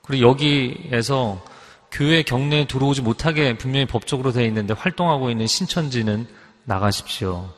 그리고 0.07 0.27
여기에서 0.29 1.43
교회 1.91 2.23
경내에 2.23 2.67
들어오지 2.67 3.01
못하게 3.01 3.57
분명히 3.57 3.85
법적으로 3.85 4.31
되어 4.31 4.45
있는데 4.45 4.73
활동하고 4.73 5.29
있는 5.29 5.47
신천지는 5.47 6.27
나가십시오. 6.65 7.49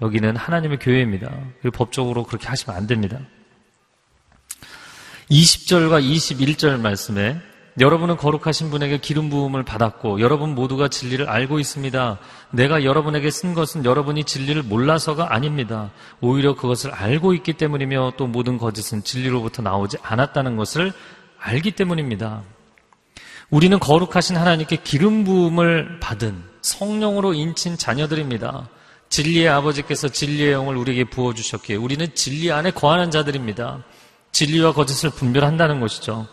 여기는 0.00 0.36
하나님의 0.36 0.78
교회입니다. 0.78 1.30
그리고 1.60 1.76
법적으로 1.76 2.24
그렇게 2.24 2.48
하시면 2.48 2.76
안 2.76 2.86
됩니다. 2.86 3.20
20절과 5.30 6.02
21절 6.02 6.80
말씀에 6.80 7.40
여러분은 7.80 8.18
거룩하신 8.18 8.70
분에게 8.70 8.98
기름 8.98 9.30
부음을 9.30 9.62
받았고 9.62 10.20
여러분 10.20 10.54
모두가 10.54 10.88
진리를 10.88 11.26
알고 11.28 11.58
있습니다. 11.58 12.18
내가 12.50 12.84
여러분에게 12.84 13.30
쓴 13.30 13.54
것은 13.54 13.86
여러분이 13.86 14.24
진리를 14.24 14.62
몰라서가 14.64 15.32
아닙니다. 15.32 15.90
오히려 16.20 16.54
그것을 16.54 16.90
알고 16.90 17.32
있기 17.34 17.54
때문이며 17.54 18.14
또 18.18 18.26
모든 18.26 18.58
거짓은 18.58 19.04
진리로부터 19.04 19.62
나오지 19.62 19.96
않았다는 20.02 20.56
것을 20.56 20.92
알기 21.42 21.72
때문입니다. 21.72 22.42
우리는 23.50 23.78
거룩하신 23.78 24.36
하나님께 24.36 24.76
기름 24.84 25.24
부음을 25.24 25.98
받은 26.00 26.42
성령으로 26.62 27.34
인친 27.34 27.76
자녀들입니다. 27.76 28.68
진리의 29.08 29.48
아버지께서 29.48 30.08
진리의 30.08 30.52
영을 30.52 30.76
우리에게 30.76 31.04
부어 31.04 31.34
주셨기에 31.34 31.76
우리는 31.76 32.14
진리 32.14 32.50
안에 32.50 32.70
거하는 32.70 33.10
자들입니다. 33.10 33.82
진리와 34.30 34.72
거짓을 34.72 35.10
분별한다는 35.10 35.80
것이죠. 35.80 36.26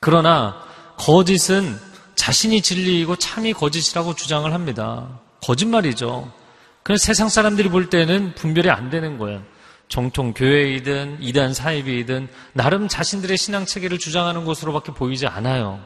그러나 0.00 0.62
거짓은 0.98 1.78
자신이 2.16 2.60
진리이고 2.60 3.16
참이 3.16 3.54
거짓이라고 3.54 4.14
주장을 4.14 4.52
합니다. 4.52 5.20
거짓말이죠. 5.42 6.30
그래서 6.82 7.04
세상 7.04 7.28
사람들이 7.28 7.70
볼 7.70 7.88
때는 7.88 8.34
분별이 8.34 8.68
안 8.68 8.90
되는 8.90 9.16
거예요. 9.18 9.42
정통 9.88 10.34
교회이든 10.34 11.18
이단 11.20 11.54
사입이든 11.54 12.28
나름 12.52 12.88
자신들의 12.88 13.36
신앙 13.36 13.64
체계를 13.64 13.98
주장하는 13.98 14.44
것으로밖에 14.44 14.92
보이지 14.92 15.26
않아요. 15.26 15.80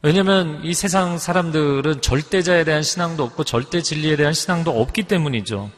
왜냐하면 0.00 0.60
이 0.64 0.74
세상 0.74 1.18
사람들은 1.18 2.00
절대자에 2.00 2.64
대한 2.64 2.82
신앙도 2.82 3.24
없고 3.24 3.44
절대 3.44 3.82
진리에 3.82 4.16
대한 4.16 4.32
신앙도 4.32 4.80
없기 4.80 5.04
때문이죠. 5.04 5.70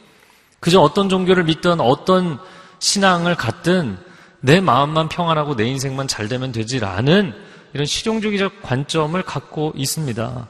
그저 0.59 0.79
어떤 0.79 1.09
종교를 1.09 1.43
믿든 1.45 1.81
어떤 1.81 2.39
신앙을 2.79 3.35
갖든 3.35 3.97
내 4.39 4.61
마음만 4.61 5.09
평안하고 5.09 5.55
내 5.55 5.65
인생만 5.65 6.07
잘 6.07 6.27
되면 6.27 6.51
되지라는 6.51 7.33
이런 7.73 7.85
실용주의적 7.85 8.61
관점을 8.61 9.21
갖고 9.23 9.73
있습니다. 9.75 10.47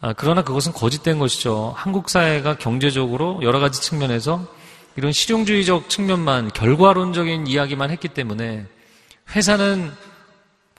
아, 0.00 0.12
그러나 0.16 0.42
그것은 0.42 0.72
거짓된 0.72 1.18
것이죠. 1.18 1.74
한국 1.76 2.08
사회가 2.08 2.58
경제적으로 2.58 3.40
여러 3.42 3.58
가지 3.58 3.80
측면에서 3.80 4.46
이런 4.98 5.12
실용주의적 5.12 5.88
측면만 5.88 6.50
결과론적인 6.50 7.46
이야기만 7.46 7.92
했기 7.92 8.08
때문에 8.08 8.66
회사는 9.30 9.92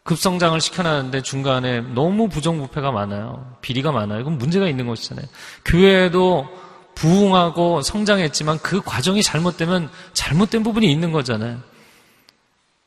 급성장을 0.03 0.59
시켜놨는데 0.59 1.21
중간에 1.21 1.79
너무 1.79 2.27
부정부패가 2.27 2.91
많아요. 2.91 3.55
비리가 3.61 3.93
많아요. 3.93 4.19
이건 4.19 4.37
문제가 4.37 4.67
있는 4.67 4.87
것이잖아요. 4.87 5.25
교회도 5.63 6.49
부흥하고 6.95 7.81
성장했지만 7.81 8.59
그 8.59 8.81
과정이 8.81 9.23
잘못되면 9.23 9.89
잘못된 10.11 10.63
부분이 10.63 10.91
있는 10.91 11.13
거잖아요. 11.13 11.59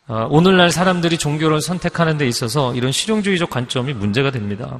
아, 0.08 0.26
오늘날 0.28 0.70
사람들이 0.70 1.16
종교를 1.16 1.62
선택하는 1.62 2.18
데 2.18 2.28
있어서 2.28 2.74
이런 2.74 2.92
실용주의적 2.92 3.48
관점이 3.48 3.94
문제가 3.94 4.30
됩니다. 4.30 4.78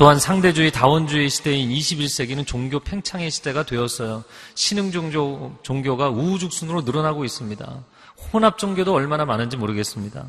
또한 0.00 0.18
상대주의, 0.18 0.70
다원주의 0.70 1.28
시대인 1.28 1.68
21세기는 1.68 2.46
종교 2.46 2.80
팽창의 2.80 3.30
시대가 3.30 3.66
되었어요. 3.66 4.24
신흥 4.54 4.92
종교, 4.92 5.54
종교가 5.62 6.08
우후죽순으로 6.08 6.80
늘어나고 6.80 7.26
있습니다. 7.26 7.84
혼합 8.32 8.56
종교도 8.56 8.94
얼마나 8.94 9.26
많은지 9.26 9.58
모르겠습니다. 9.58 10.24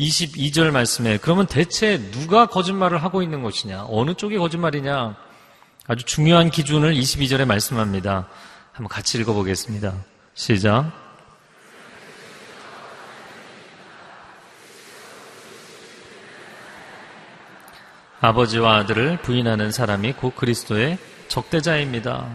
22절 0.00 0.72
말씀에 0.72 1.18
그러면 1.18 1.46
대체 1.46 2.10
누가 2.10 2.46
거짓말을 2.46 3.00
하고 3.04 3.22
있는 3.22 3.44
것이냐? 3.44 3.86
어느 3.88 4.14
쪽이 4.14 4.36
거짓말이냐? 4.36 5.14
아주 5.86 6.04
중요한 6.04 6.50
기준을 6.50 6.92
22절에 6.92 7.44
말씀합니다. 7.44 8.26
한번 8.72 8.88
같이 8.88 9.16
읽어보겠습니다. 9.18 9.94
시작. 10.34 11.05
아버지와 18.26 18.78
아들을 18.78 19.22
부인하는 19.22 19.70
사람이 19.70 20.14
곧 20.14 20.34
그리스도의 20.34 20.98
적대자입니다. 21.28 22.28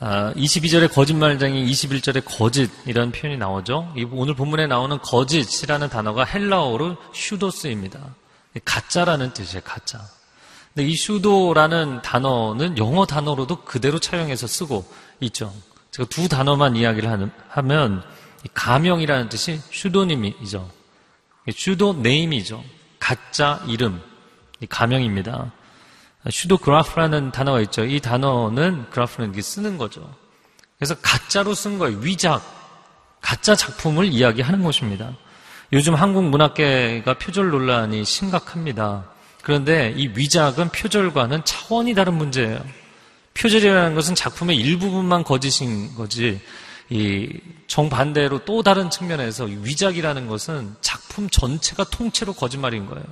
22절에 0.00 0.84
아, 0.84 0.92
거짓말쟁이, 0.92 1.68
21절에 1.70 2.22
거짓이라는 2.24 3.10
표현이 3.10 3.38
나오죠. 3.38 3.92
오늘 4.12 4.34
본문에 4.34 4.68
나오는 4.68 4.98
거짓이라는 5.00 5.88
단어가 5.88 6.24
헬라어로 6.24 6.96
슈도스입니다. 7.12 7.98
가짜라는 8.64 9.32
뜻이에요, 9.32 9.62
가짜. 9.64 10.00
근데 10.74 10.88
이 10.88 10.94
슈도라는 10.94 12.02
단어는 12.02 12.78
영어 12.78 13.04
단어로도 13.04 13.64
그대로 13.64 13.98
차용해서 13.98 14.46
쓰고 14.46 14.84
있죠. 15.20 15.52
제가 15.90 16.08
두 16.08 16.28
단어만 16.28 16.76
이야기를 16.76 17.30
하면 17.48 18.02
가명이라는 18.54 19.28
뜻이 19.28 19.60
슈도님이죠. 19.70 20.70
pseudo 21.52 21.94
name이죠. 21.94 22.62
가짜 23.00 23.60
이름. 23.66 24.00
가명입니다. 24.68 25.52
pseudograph라는 26.30 27.32
단어가 27.32 27.60
있죠. 27.62 27.84
이 27.84 28.00
단어는 28.00 28.90
graph는 28.90 29.40
쓰는 29.40 29.78
거죠. 29.78 30.08
그래서 30.78 30.94
가짜로 31.00 31.54
쓴 31.54 31.78
거예요. 31.78 31.98
위작. 31.98 32.42
가짜 33.20 33.54
작품을 33.54 34.06
이야기하는 34.06 34.62
것입니다. 34.62 35.12
요즘 35.72 35.94
한국 35.94 36.24
문학계가 36.24 37.14
표절 37.14 37.50
논란이 37.50 38.04
심각합니다. 38.04 39.06
그런데 39.42 39.94
이 39.96 40.08
위작은 40.08 40.68
표절과는 40.68 41.44
차원이 41.44 41.94
다른 41.94 42.14
문제예요. 42.14 42.62
표절이라는 43.34 43.94
것은 43.94 44.14
작품의 44.14 44.56
일부분만 44.56 45.24
거짓인 45.24 45.94
거지, 45.94 46.40
이 46.90 47.28
정반대로 47.66 48.44
또 48.44 48.62
다른 48.62 48.90
측면에서 48.90 49.44
위작이라는 49.44 50.26
것은 50.26 50.76
작품 50.80 51.30
전체가 51.30 51.84
통째로 51.84 52.34
거짓말인 52.34 52.86
거예요. 52.86 53.04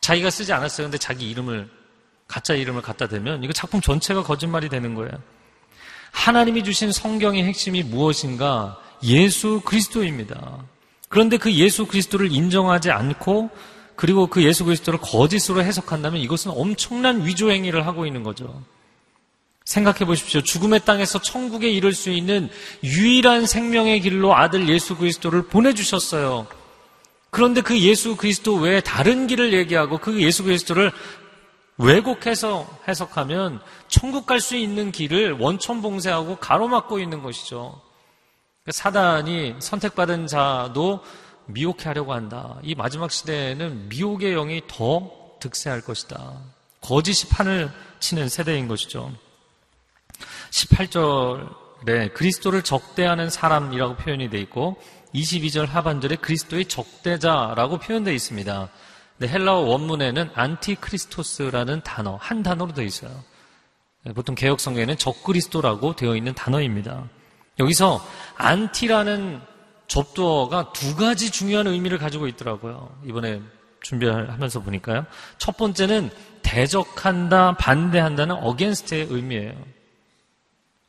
자기가 0.00 0.30
쓰지 0.30 0.52
않았어요. 0.52 0.86
근데 0.86 0.98
자기 0.98 1.30
이름을, 1.30 1.68
가짜 2.26 2.54
이름을 2.54 2.82
갖다 2.82 3.06
대면 3.08 3.42
이거 3.42 3.52
작품 3.52 3.80
전체가 3.80 4.22
거짓말이 4.22 4.68
되는 4.68 4.94
거예요. 4.94 5.12
하나님이 6.12 6.64
주신 6.64 6.92
성경의 6.92 7.44
핵심이 7.44 7.82
무엇인가? 7.82 8.78
예수 9.02 9.60
그리스도입니다. 9.64 10.64
그런데 11.08 11.36
그 11.36 11.52
예수 11.52 11.86
그리스도를 11.86 12.30
인정하지 12.30 12.90
않고 12.90 13.50
그리고 13.96 14.28
그 14.28 14.42
예수 14.42 14.64
그리스도를 14.64 14.98
거짓으로 15.00 15.62
해석한다면 15.62 16.20
이것은 16.20 16.52
엄청난 16.54 17.26
위조 17.26 17.50
행위를 17.50 17.86
하고 17.86 18.06
있는 18.06 18.22
거죠. 18.22 18.62
생각해 19.64 20.06
보십시오. 20.06 20.40
죽음의 20.40 20.84
땅에서 20.84 21.20
천국에 21.20 21.70
이를 21.70 21.92
수 21.92 22.10
있는 22.10 22.48
유일한 22.82 23.46
생명의 23.46 24.00
길로 24.00 24.34
아들 24.34 24.68
예수 24.68 24.96
그리스도를 24.96 25.42
보내 25.42 25.74
주셨어요. 25.74 26.46
그런데 27.30 27.60
그 27.60 27.78
예수 27.80 28.16
그리스도 28.16 28.56
외에 28.56 28.80
다른 28.80 29.26
길을 29.26 29.52
얘기하고 29.52 29.98
그 29.98 30.20
예수 30.20 30.42
그리스도를 30.44 30.92
왜곡해서 31.78 32.68
해석하면 32.88 33.60
천국 33.88 34.26
갈 34.26 34.40
수 34.40 34.56
있는 34.56 34.92
길을 34.92 35.32
원천 35.32 35.80
봉쇄하고 35.80 36.36
가로막고 36.36 36.98
있는 36.98 37.22
것이죠. 37.22 37.80
그러니까 38.62 38.72
사단이 38.72 39.56
선택받은 39.60 40.26
자도 40.26 41.02
미혹해 41.46 41.84
하려고 41.84 42.12
한다. 42.12 42.58
이 42.62 42.74
마지막 42.74 43.10
시대에는 43.10 43.88
미혹의 43.88 44.34
영이 44.34 44.62
더 44.68 45.10
득세할 45.40 45.80
것이다. 45.80 46.34
거짓이 46.80 47.28
판을 47.30 47.70
치는 47.98 48.28
세대인 48.28 48.68
것이죠. 48.68 49.10
18절에 50.50 52.12
그리스도를 52.14 52.62
적대하는 52.62 53.30
사람이라고 53.30 53.96
표현이 53.96 54.28
되어 54.30 54.40
있고 54.40 54.76
22절 55.14 55.66
하반절에 55.66 56.16
그리스도의 56.16 56.66
적대자라고 56.66 57.78
표현되어 57.78 58.12
있습니다. 58.14 58.68
근데 59.18 59.32
헬라어 59.32 59.60
원문에는 59.60 60.30
안티크리스토스라는 60.34 61.82
단어, 61.82 62.16
한 62.16 62.42
단어로 62.42 62.72
되어 62.72 62.84
있어요. 62.84 63.10
네, 64.04 64.12
보통 64.12 64.34
개혁 64.34 64.60
성경에는 64.60 64.96
적그리스도라고 64.96 65.94
되어 65.94 66.16
있는 66.16 66.34
단어입니다. 66.34 67.08
여기서 67.58 68.02
안티라는 68.36 69.40
접두어가 69.88 70.72
두 70.72 70.96
가지 70.96 71.30
중요한 71.30 71.66
의미를 71.66 71.98
가지고 71.98 72.26
있더라고요. 72.28 72.96
이번에 73.04 73.42
준비하면서 73.82 74.60
보니까요. 74.60 75.04
첫 75.36 75.56
번째는 75.56 76.10
대적한다, 76.42 77.56
반대한다는 77.56 78.36
against의 78.36 79.08
의미예요. 79.10 79.52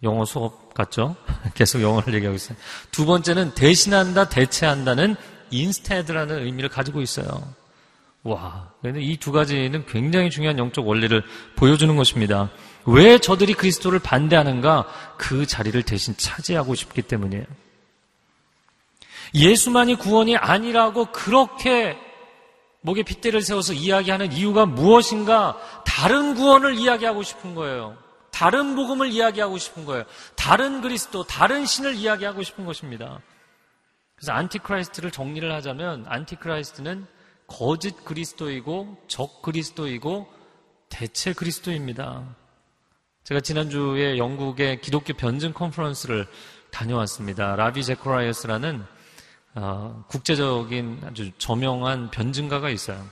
영어 0.04 0.26
수업 0.26 0.74
같죠? 0.74 1.16
계속 1.54 1.82
영어를 1.82 2.14
얘기하고 2.16 2.36
있어요. 2.36 2.58
두 2.92 3.06
번째는 3.06 3.54
대신한다, 3.54 4.30
대체한다는 4.30 5.16
instead라는 5.52 6.44
의미를 6.46 6.70
가지고 6.70 7.02
있어요. 7.02 7.54
와, 8.24 8.72
이 8.86 9.18
두 9.20 9.32
가지는 9.32 9.86
굉장히 9.88 10.30
중요한 10.30 10.58
영적 10.60 10.88
원리를 10.88 11.24
보여주는 11.56 11.96
것입니다. 11.96 12.52
왜 12.86 13.18
저들이 13.18 13.54
그리스도를 13.54 14.00
반대하는가? 14.00 14.88
그 15.18 15.46
자리를 15.46 15.82
대신 15.84 16.16
차지하고 16.18 16.76
싶기 16.76 17.02
때문이에요. 17.02 17.46
예수만이 19.34 19.96
구원이 19.96 20.36
아니라고 20.38 21.06
그렇게 21.12 21.98
목에 22.82 23.04
핏대를 23.04 23.42
세워서 23.42 23.74
이야기하는 23.74 24.34
이유가 24.34 24.66
무엇인가? 24.66 25.58
다른 25.86 26.36
구원을 26.36 26.76
이야기하고 26.76 27.24
싶은 27.24 27.56
거예요. 27.56 27.96
다른 28.32 28.76
복음을 28.76 29.12
이야기하고 29.12 29.58
싶은 29.58 29.86
거예요. 29.86 30.06
다른 30.36 30.82
그리스도, 30.82 31.24
다른 31.24 31.66
신을 31.66 31.96
이야기하고 31.96 32.44
싶은 32.44 32.66
것입니다. 32.66 33.22
그래서 34.16 34.34
Antichrist를 34.34 35.12
정리를 35.12 35.52
하자면 35.52 36.06
Antichrist는 36.08 37.06
거짓 37.48 38.06
그리스도이고 38.06 38.98
적 39.08 39.42
그리스도이고 39.42 40.32
대체 40.90 41.34
그리스도입니다. 41.34 42.36
제가 43.24 43.42
지난주에 43.42 44.18
영국의 44.18 44.82
기독교 44.82 45.14
변증 45.14 45.54
컨퍼런스를 45.54 46.28
다녀왔습니다. 46.72 47.56
라비 47.56 47.84
재커라이어스라는 47.84 48.84
어, 49.56 50.06
국제적인 50.08 51.02
아주 51.06 51.32
저명한 51.38 52.12
변증가가 52.12 52.70
있어요. 52.70 53.06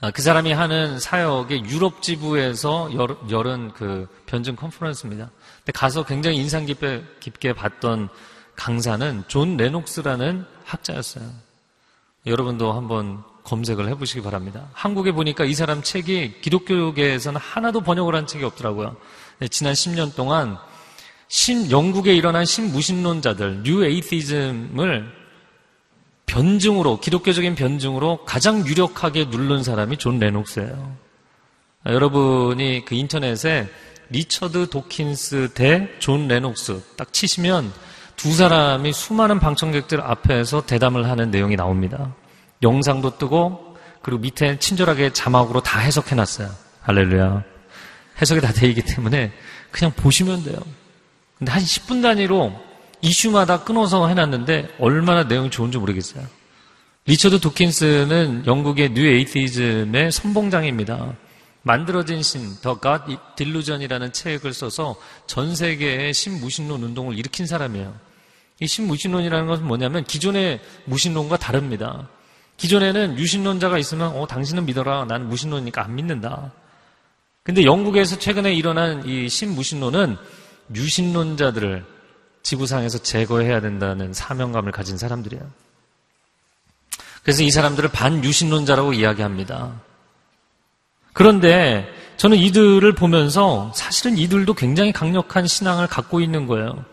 어, 0.00 0.10
그 0.12 0.22
사람이 0.22 0.52
하는 0.52 0.98
사역의 0.98 1.64
유럽 1.66 2.02
지부에서 2.02 2.90
열, 2.94 3.16
열은 3.30 3.72
그 3.74 4.08
변증 4.26 4.56
컨퍼런스입니다. 4.56 5.30
근데 5.58 5.72
가서 5.72 6.04
굉장히 6.04 6.38
인상 6.38 6.66
깊게, 6.66 7.04
깊게 7.20 7.52
봤던 7.54 8.08
강사는 8.56 9.24
존 9.28 9.56
레녹스라는 9.56 10.44
학자였어요. 10.64 11.24
여러분도 12.26 12.72
한번 12.72 13.22
검색을 13.44 13.88
해보시기 13.88 14.22
바랍니다. 14.22 14.68
한국에 14.72 15.12
보니까 15.12 15.44
이 15.44 15.54
사람 15.54 15.82
책이 15.82 16.40
기독교계에서는 16.40 17.38
하나도 17.40 17.82
번역을 17.82 18.14
한 18.14 18.26
책이 18.26 18.44
없더라고요. 18.44 18.96
지난 19.50 19.74
10년 19.74 20.14
동안 20.14 20.56
신, 21.28 21.70
영국에 21.70 22.14
일어난 22.14 22.44
신무신론자들, 22.44 23.62
New 23.64 23.84
Atheism을 23.84 25.23
변증으로, 26.26 27.00
기독교적인 27.00 27.54
변증으로 27.54 28.24
가장 28.24 28.66
유력하게 28.66 29.26
누른 29.26 29.62
사람이 29.62 29.98
존 29.98 30.18
레녹스예요. 30.18 30.96
아, 31.84 31.92
여러분이 31.92 32.84
그 32.86 32.94
인터넷에 32.94 33.68
리처드 34.10 34.70
도킨스 34.70 35.50
대 35.54 35.98
존 35.98 36.28
레녹스 36.28 36.82
딱 36.96 37.12
치시면 37.12 37.72
두 38.16 38.32
사람이 38.32 38.92
수많은 38.92 39.40
방청객들 39.40 40.00
앞에서 40.00 40.64
대담을 40.66 41.08
하는 41.08 41.30
내용이 41.30 41.56
나옵니다. 41.56 42.14
영상도 42.62 43.18
뜨고 43.18 43.76
그리고 44.02 44.20
밑에 44.20 44.58
친절하게 44.58 45.12
자막으로 45.12 45.60
다 45.62 45.80
해석해 45.80 46.14
놨어요. 46.14 46.50
할렐루야. 46.82 47.42
해석이 48.20 48.40
다 48.40 48.52
돼 48.52 48.68
있기 48.68 48.82
때문에 48.82 49.32
그냥 49.70 49.92
보시면 49.94 50.44
돼요. 50.44 50.58
근데 51.38 51.50
한 51.50 51.62
10분 51.62 52.02
단위로 52.02 52.54
이슈마다 53.04 53.64
끊어서 53.64 54.08
해놨는데 54.08 54.76
얼마나 54.78 55.24
내용이 55.24 55.50
좋은지 55.50 55.76
모르겠어요. 55.76 56.24
리처드 57.06 57.38
도킨스는 57.40 58.44
영국의 58.46 58.94
New 58.94 59.06
Atheism의 59.06 60.10
선봉장입니다. 60.10 61.14
만들어진 61.62 62.22
신, 62.22 62.56
The 62.62 62.80
God 62.80 63.04
Delusion이라는 63.36 64.12
책을 64.12 64.54
써서 64.54 64.96
전 65.26 65.54
세계의 65.54 66.14
신무신론 66.14 66.82
운동을 66.82 67.18
일으킨 67.18 67.46
사람이에요. 67.46 67.94
이 68.60 68.66
신무신론이라는 68.66 69.46
것은 69.48 69.66
뭐냐면 69.66 70.04
기존의 70.04 70.60
무신론과 70.86 71.36
다릅니다. 71.36 72.08
기존에는 72.56 73.18
유신론자가 73.18 73.76
있으면 73.78 74.16
어 74.16 74.26
당신은 74.26 74.64
믿어라. 74.64 75.04
나는 75.04 75.28
무신론이니까 75.28 75.84
안 75.84 75.94
믿는다. 75.94 76.52
근데 77.42 77.64
영국에서 77.64 78.18
최근에 78.18 78.54
일어난 78.54 79.06
이 79.06 79.28
신무신론은 79.28 80.16
유신론자들을 80.74 81.93
지구상에서 82.44 82.98
제거해야 82.98 83.60
된다는 83.60 84.12
사명감을 84.12 84.70
가진 84.70 84.96
사람들이에요. 84.96 85.42
그래서 87.24 87.42
이 87.42 87.50
사람들을 87.50 87.90
반유신론자라고 87.90 88.92
이야기합니다. 88.92 89.80
그런데 91.14 91.88
저는 92.18 92.36
이들을 92.36 92.94
보면서 92.94 93.72
사실은 93.74 94.18
이들도 94.18 94.54
굉장히 94.54 94.92
강력한 94.92 95.46
신앙을 95.46 95.86
갖고 95.86 96.20
있는 96.20 96.46
거예요. 96.46 96.84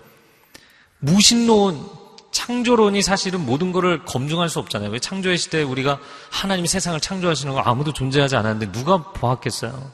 무신론, 1.00 1.86
창조론이 2.32 3.02
사실은 3.02 3.46
모든 3.46 3.74
것을 3.74 4.06
검증할 4.06 4.48
수 4.48 4.60
없잖아요. 4.60 4.90
왜 4.90 5.00
창조의 5.00 5.38
시대에 5.38 5.64
우리가 5.64 6.00
하나님이 6.30 6.68
세상을 6.70 6.98
창조하시는 7.02 7.54
거 7.54 7.60
아무도 7.60 7.92
존재하지 7.92 8.38
않았는데 8.38 8.72
누가 8.72 8.98
보았겠어요? 9.12 9.92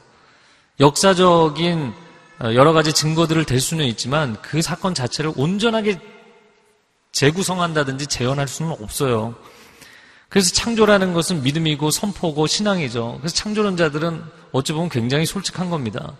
역사적인 0.78 1.88
어, 1.88 2.07
여러 2.40 2.72
가지 2.72 2.92
증거들을 2.92 3.44
댈 3.44 3.60
수는 3.60 3.84
있지만 3.86 4.36
그 4.42 4.62
사건 4.62 4.94
자체를 4.94 5.32
온전하게 5.36 5.98
재구성한다든지 7.12 8.06
재현할 8.06 8.46
수는 8.46 8.72
없어요. 8.72 9.34
그래서 10.28 10.52
창조라는 10.52 11.14
것은 11.14 11.42
믿음이고 11.42 11.90
선포고 11.90 12.46
신앙이죠. 12.46 13.16
그래서 13.18 13.34
창조론자들은 13.34 14.22
어찌 14.52 14.72
보면 14.72 14.88
굉장히 14.88 15.26
솔직한 15.26 15.70
겁니다. 15.70 16.12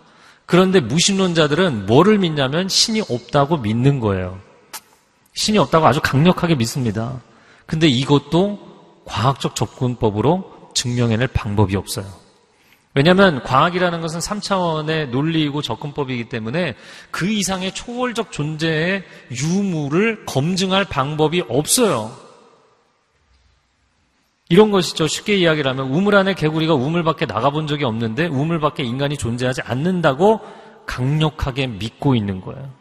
그런데 0.45 0.79
무신론자들은 0.79 1.85
뭐를 1.85 2.17
믿냐면 2.17 2.67
신이 2.67 3.01
없다고 3.01 3.57
믿는 3.57 3.99
거예요. 3.99 4.39
신이 5.35 5.57
없다고 5.59 5.85
아주 5.85 6.01
강력하게 6.01 6.55
믿습니다. 6.55 7.21
근데 7.65 7.87
이것도 7.87 9.03
과학적 9.05 9.55
접근법으로 9.55 10.71
증명해낼 10.73 11.27
방법이 11.27 11.75
없어요. 11.75 12.05
왜냐하면 12.95 13.43
과학이라는 13.43 14.01
것은 14.01 14.19
3차원의 14.19 15.09
논리이고 15.09 15.61
접근법이기 15.61 16.27
때문에 16.27 16.75
그 17.11 17.27
이상의 17.27 17.73
초월적 17.73 18.31
존재의 18.31 19.03
유무를 19.31 20.25
검증할 20.25 20.85
방법이 20.85 21.43
없어요. 21.47 22.11
이런 24.49 24.71
것이죠. 24.71 25.07
쉽게 25.07 25.35
이야기를 25.37 25.69
하면 25.69 25.91
우물 25.91 26.15
안에 26.15 26.33
개구리가 26.33 26.73
우물 26.73 27.03
밖에 27.03 27.27
나가본 27.27 27.67
적이 27.67 27.83
없는데 27.85 28.25
우물 28.25 28.59
밖에 28.59 28.83
인간이 28.83 29.15
존재하지 29.15 29.61
않는다고 29.61 30.39
강력하게 30.87 31.67
믿고 31.67 32.15
있는 32.15 32.41
거예요. 32.41 32.71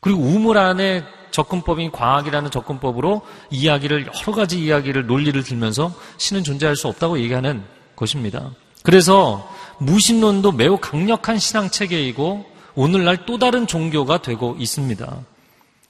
그리고 0.00 0.20
우물 0.20 0.58
안에 0.58 1.04
접근법인 1.32 1.90
과학이라는 1.90 2.50
접근법으로 2.52 3.22
이야기를 3.50 4.06
여러 4.06 4.32
가지 4.32 4.62
이야기를 4.62 5.06
논리를 5.06 5.42
들면서 5.42 5.92
신은 6.18 6.44
존재할 6.44 6.76
수 6.76 6.86
없다고 6.86 7.18
얘기하는 7.18 7.64
것입니다. 7.96 8.50
그래서 8.82 9.48
무신론도 9.78 10.52
매우 10.52 10.78
강력한 10.78 11.38
신앙 11.38 11.70
체계이고 11.70 12.44
오늘날 12.74 13.26
또 13.26 13.38
다른 13.38 13.66
종교가 13.66 14.22
되고 14.22 14.56
있습니다. 14.58 15.24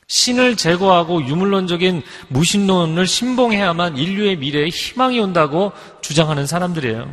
신을 0.07 0.57
제거하고 0.57 1.27
유물론적인 1.27 2.03
무신론을 2.29 3.07
신봉해야만 3.07 3.97
인류의 3.97 4.37
미래에 4.37 4.69
희망이 4.69 5.19
온다고 5.19 5.73
주장하는 6.03 6.47
사람들이에요. 6.47 7.12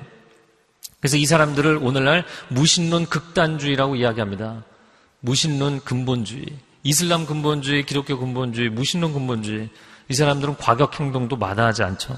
그래서 1.00 1.16
이 1.16 1.26
사람들을 1.26 1.80
오늘날 1.82 2.26
무신론 2.50 3.06
극단주의라고 3.06 3.96
이야기합니다. 3.96 4.64
무신론 5.22 5.80
근본주의, 5.82 6.46
이슬람 6.84 7.26
근본주의, 7.26 7.86
기독교 7.86 8.18
근본주의, 8.18 8.70
무신론 8.70 9.14
근본주의. 9.14 9.70
이 10.10 10.14
사람들은 10.14 10.58
과격 10.58 11.00
행동도 11.00 11.38
마다하지 11.38 11.84
않죠. 11.84 12.18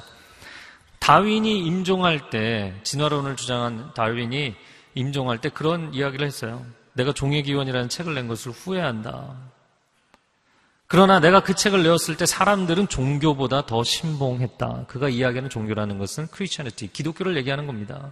다윈이 1.02 1.66
임종할 1.66 2.30
때 2.30 2.76
진화론을 2.84 3.36
주장한 3.36 3.94
다윈이 3.96 4.54
임종할 4.94 5.40
때 5.40 5.50
그런 5.50 5.94
이야기를 5.94 6.26
했어요. 6.26 6.64
내가 6.94 7.12
종의 7.12 7.42
기원이라는 7.44 7.90
책을 7.90 8.14
낸 8.14 8.28
것을 8.28 8.52
후회한다. 8.52 9.36
그러나 10.86 11.20
내가 11.20 11.42
그 11.42 11.56
책을 11.56 11.82
내었을 11.84 12.18
때 12.18 12.26
사람들은 12.28 12.88
종교보다 12.88 13.66
더 13.66 13.84
신봉했다. 13.84 14.86
그가 14.88 15.10
이야기하는 15.10 15.50
종교라는 15.50 15.98
것은 15.98 16.28
크리스천리티, 16.28 16.92
기독교를 16.94 17.36
얘기하는 17.38 17.66
겁니다. 17.66 18.12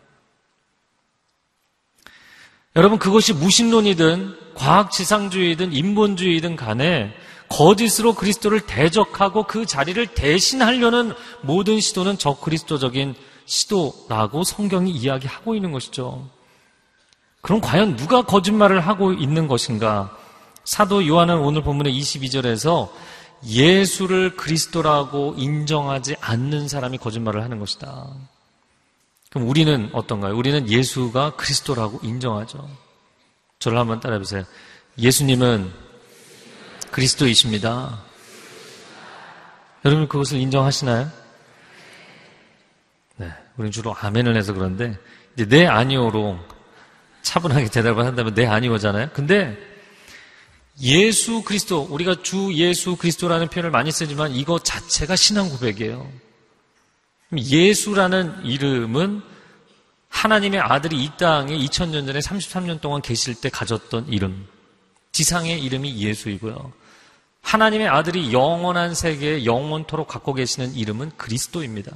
여러분 2.75 2.97
그것이 2.97 3.34
무신론이든 3.34 4.56
과학지상주의든 4.56 5.73
인본주의든 5.73 6.56
간에 6.56 7.13
거짓으로 7.49 8.13
그리스도를 8.13 8.62
대적하고 8.62 9.43
그 9.43 9.65
자리를 9.65 10.05
대신하려는 10.07 11.13
모든 11.41 11.79
시도는 11.79 12.17
저 12.17 12.35
그리스도적인 12.35 13.15
시도라고 13.45 14.43
성경이 14.43 14.91
이야기하고 14.91 15.55
있는 15.55 15.71
것이죠. 15.71 16.29
그럼 17.41 17.62
과연 17.62 17.95
누가 17.95 18.21
거짓말을 18.21 18.79
하고 18.79 19.13
있는 19.13 19.47
것인가? 19.47 20.15
사도 20.63 21.07
요한은 21.07 21.39
오늘 21.39 21.63
본문의 21.63 21.99
22절에서 21.99 22.89
예수를 23.45 24.35
그리스도라고 24.35 25.33
인정하지 25.38 26.17
않는 26.19 26.67
사람이 26.67 26.97
거짓말을 26.99 27.43
하는 27.43 27.59
것이다. 27.59 28.07
그럼 29.29 29.47
우리는 29.47 29.89
어떤가요? 29.93 30.35
우리는 30.35 30.69
예수가 30.69 31.35
그리스도라고 31.35 31.99
인정하죠. 32.03 32.69
저를 33.59 33.77
한번 33.77 33.99
따라해보세요. 33.99 34.43
예수님은 34.97 35.88
그리스도이십니다. 36.91 38.04
여러분 39.86 40.08
그것을 40.08 40.39
인정하시나요? 40.39 41.10
네, 43.17 43.32
우리는 43.58 43.71
주로 43.71 43.95
아멘을 43.95 44.36
해서 44.36 44.54
그런데 44.54 44.97
이제 45.34 45.45
네 45.45 45.67
아니오로 45.67 46.39
차분하게 47.21 47.69
대답을 47.69 48.06
한다면 48.06 48.34
네 48.34 48.45
아니오잖아요. 48.45 49.10
근데 49.13 49.58
예수 50.82 51.43
그리스도 51.43 51.82
우리가 51.89 52.21
주 52.23 52.54
예수 52.54 52.95
그리스도라는 52.95 53.49
표현을 53.49 53.71
많이 53.71 53.91
쓰지만 53.91 54.34
이거 54.34 54.60
자체가 54.60 55.15
신앙 55.15 55.49
고백이에요. 55.49 56.10
예수라는 57.38 58.45
이름은 58.45 59.21
하나님의 60.10 60.60
아들이 60.60 61.04
이 61.04 61.12
땅에 61.17 61.56
2000년 61.56 62.06
전에 62.08 62.19
33년 62.19 62.82
동안 62.82 63.02
계실 63.02 63.36
때 63.36 63.49
가졌던 63.49 64.08
이름. 64.10 64.47
지상의 65.12 65.62
이름이 65.63 65.97
예수이고요. 65.97 66.71
하나님의 67.41 67.88
아들이 67.88 68.32
영원한 68.32 68.93
세계에 68.93 69.45
영원토록 69.45 70.08
갖고 70.08 70.34
계시는 70.34 70.75
이름은 70.75 71.12
그리스도입니다. 71.17 71.91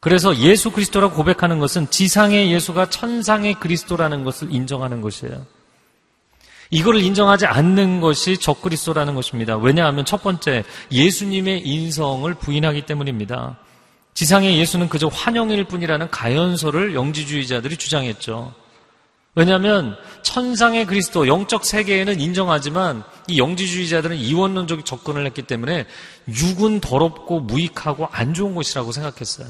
그래서 0.00 0.36
예수 0.38 0.70
그리스도라고 0.70 1.14
고백하는 1.14 1.58
것은 1.58 1.90
지상의 1.90 2.52
예수가 2.52 2.90
천상의 2.90 3.54
그리스도라는 3.54 4.24
것을 4.24 4.52
인정하는 4.52 5.00
것이에요. 5.00 5.44
이거를 6.70 7.00
인정하지 7.00 7.46
않는 7.46 8.00
것이 8.00 8.36
적그리스도라는 8.36 9.14
것입니다. 9.14 9.56
왜냐하면 9.56 10.04
첫 10.04 10.22
번째 10.22 10.64
예수님의 10.92 11.66
인성을 11.66 12.32
부인하기 12.34 12.82
때문입니다. 12.82 13.58
지상의 14.14 14.58
예수는 14.58 14.88
그저 14.88 15.08
환영일 15.08 15.64
뿐이라는 15.64 16.10
가연서를 16.10 16.94
영지주의자들이 16.94 17.76
주장했죠. 17.76 18.52
왜냐하면 19.34 19.96
천상의 20.22 20.86
그리스도 20.86 21.28
영적 21.28 21.64
세계에는 21.64 22.20
인정하지만 22.20 23.04
이 23.28 23.38
영지주의자들은 23.38 24.16
이원론적 24.16 24.84
접근을 24.84 25.26
했기 25.26 25.42
때문에 25.42 25.86
육은 26.28 26.80
더럽고 26.80 27.40
무익하고 27.40 28.08
안 28.10 28.34
좋은 28.34 28.54
것이라고 28.54 28.90
생각했어요. 28.92 29.46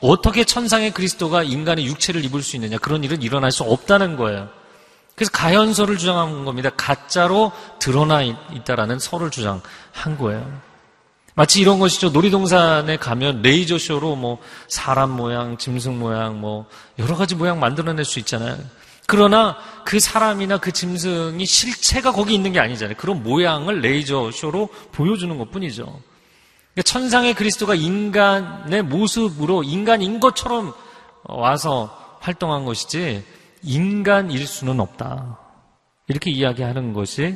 어떻게 0.00 0.44
천상의 0.44 0.92
그리스도가 0.92 1.42
인간의 1.42 1.86
육체를 1.86 2.24
입을 2.24 2.42
수 2.42 2.56
있느냐 2.56 2.78
그런 2.78 3.04
일은 3.04 3.22
일어날 3.22 3.52
수 3.52 3.62
없다는 3.62 4.16
거예요. 4.16 4.48
그래서 5.14 5.30
가연서를 5.32 5.98
주장한 5.98 6.44
겁니다. 6.44 6.70
가짜로 6.76 7.52
드러나 7.78 8.22
있다라는 8.22 8.98
설을 8.98 9.30
주장한 9.30 10.16
거예요. 10.18 10.60
마치 11.34 11.60
이런 11.60 11.78
것이죠. 11.78 12.10
놀이동산에 12.10 12.96
가면 12.96 13.42
레이저 13.42 13.78
쇼로 13.78 14.16
뭐 14.16 14.38
사람 14.68 15.10
모양, 15.10 15.58
짐승 15.58 15.98
모양, 15.98 16.40
뭐 16.40 16.66
여러 16.98 17.16
가지 17.16 17.34
모양 17.34 17.60
만들어낼 17.60 18.04
수 18.04 18.18
있잖아요. 18.18 18.58
그러나 19.10 19.56
그 19.84 19.98
사람이나 19.98 20.58
그 20.58 20.70
짐승이 20.70 21.44
실체가 21.44 22.12
거기 22.12 22.32
있는 22.32 22.52
게 22.52 22.60
아니잖아요. 22.60 22.96
그런 22.96 23.24
모양을 23.24 23.80
레이저 23.80 24.30
쇼로 24.30 24.68
보여주는 24.92 25.36
것 25.36 25.50
뿐이죠. 25.50 25.82
그러니까 25.82 26.82
천상의 26.84 27.34
그리스도가 27.34 27.74
인간의 27.74 28.82
모습으로 28.82 29.64
인간인 29.64 30.20
것처럼 30.20 30.72
와서 31.24 32.18
활동한 32.20 32.64
것이지 32.64 33.24
인간일 33.64 34.46
수는 34.46 34.78
없다. 34.78 35.40
이렇게 36.06 36.30
이야기하는 36.30 36.92
것이 36.92 37.34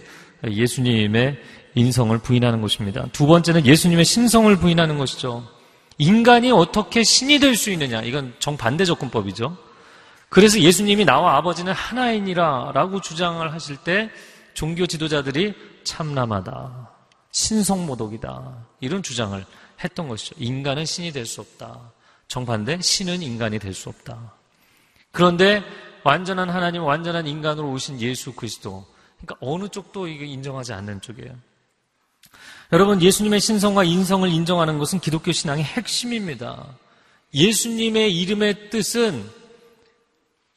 예수님의 0.48 1.36
인성을 1.74 2.16
부인하는 2.18 2.60
것입니다. 2.60 3.06
두 3.10 3.26
번째는 3.26 3.66
예수님의 3.66 4.04
신성을 4.04 4.56
부인하는 4.58 4.96
것이죠. 4.96 5.44
인간이 5.98 6.52
어떻게 6.52 7.02
신이 7.02 7.40
될 7.40 7.56
수 7.56 7.72
있느냐. 7.72 8.00
이건 8.02 8.32
정반대 8.38 8.84
접근법이죠. 8.84 9.63
그래서 10.28 10.58
예수님이 10.58 11.04
나와 11.04 11.36
아버지는 11.36 11.72
하나이니라 11.72 12.72
라고 12.74 13.00
주장을 13.00 13.52
하실 13.52 13.76
때 13.76 14.10
종교 14.54 14.86
지도자들이 14.86 15.54
참남하다. 15.84 16.90
신성모독이다. 17.30 18.66
이런 18.80 19.02
주장을 19.02 19.44
했던 19.82 20.08
것이죠. 20.08 20.34
인간은 20.38 20.84
신이 20.84 21.12
될 21.12 21.26
수 21.26 21.40
없다. 21.40 21.92
정반대, 22.28 22.80
신은 22.80 23.22
인간이 23.22 23.58
될 23.58 23.74
수 23.74 23.88
없다. 23.88 24.32
그런데 25.12 25.62
완전한 26.04 26.50
하나님, 26.50 26.82
완전한 26.82 27.26
인간으로 27.26 27.70
오신 27.70 28.00
예수 28.00 28.32
그리스도. 28.34 28.86
그러니까 29.20 29.36
어느 29.40 29.68
쪽도 29.68 30.08
이게 30.08 30.26
인정하지 30.26 30.72
않는 30.72 31.00
쪽이에요. 31.00 31.32
여러분, 32.72 33.00
예수님의 33.00 33.40
신성과 33.40 33.84
인성을 33.84 34.28
인정하는 34.28 34.78
것은 34.78 35.00
기독교 35.00 35.32
신앙의 35.32 35.64
핵심입니다. 35.64 36.66
예수님의 37.32 38.16
이름의 38.16 38.70
뜻은 38.70 39.28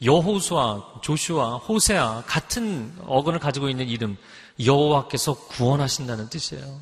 여호수아, 0.03 1.01
조슈아, 1.01 1.55
호세아 1.57 2.23
같은 2.27 2.93
어근을 3.05 3.39
가지고 3.39 3.69
있는 3.69 3.87
이름 3.87 4.17
여호와께서 4.63 5.33
구원하신다는 5.47 6.29
뜻이에요. 6.29 6.79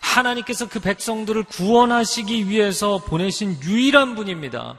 하나님께서 0.00 0.68
그 0.68 0.80
백성들을 0.80 1.44
구원하시기 1.44 2.48
위해서 2.48 2.98
보내신 2.98 3.58
유일한 3.62 4.14
분입니다. 4.14 4.78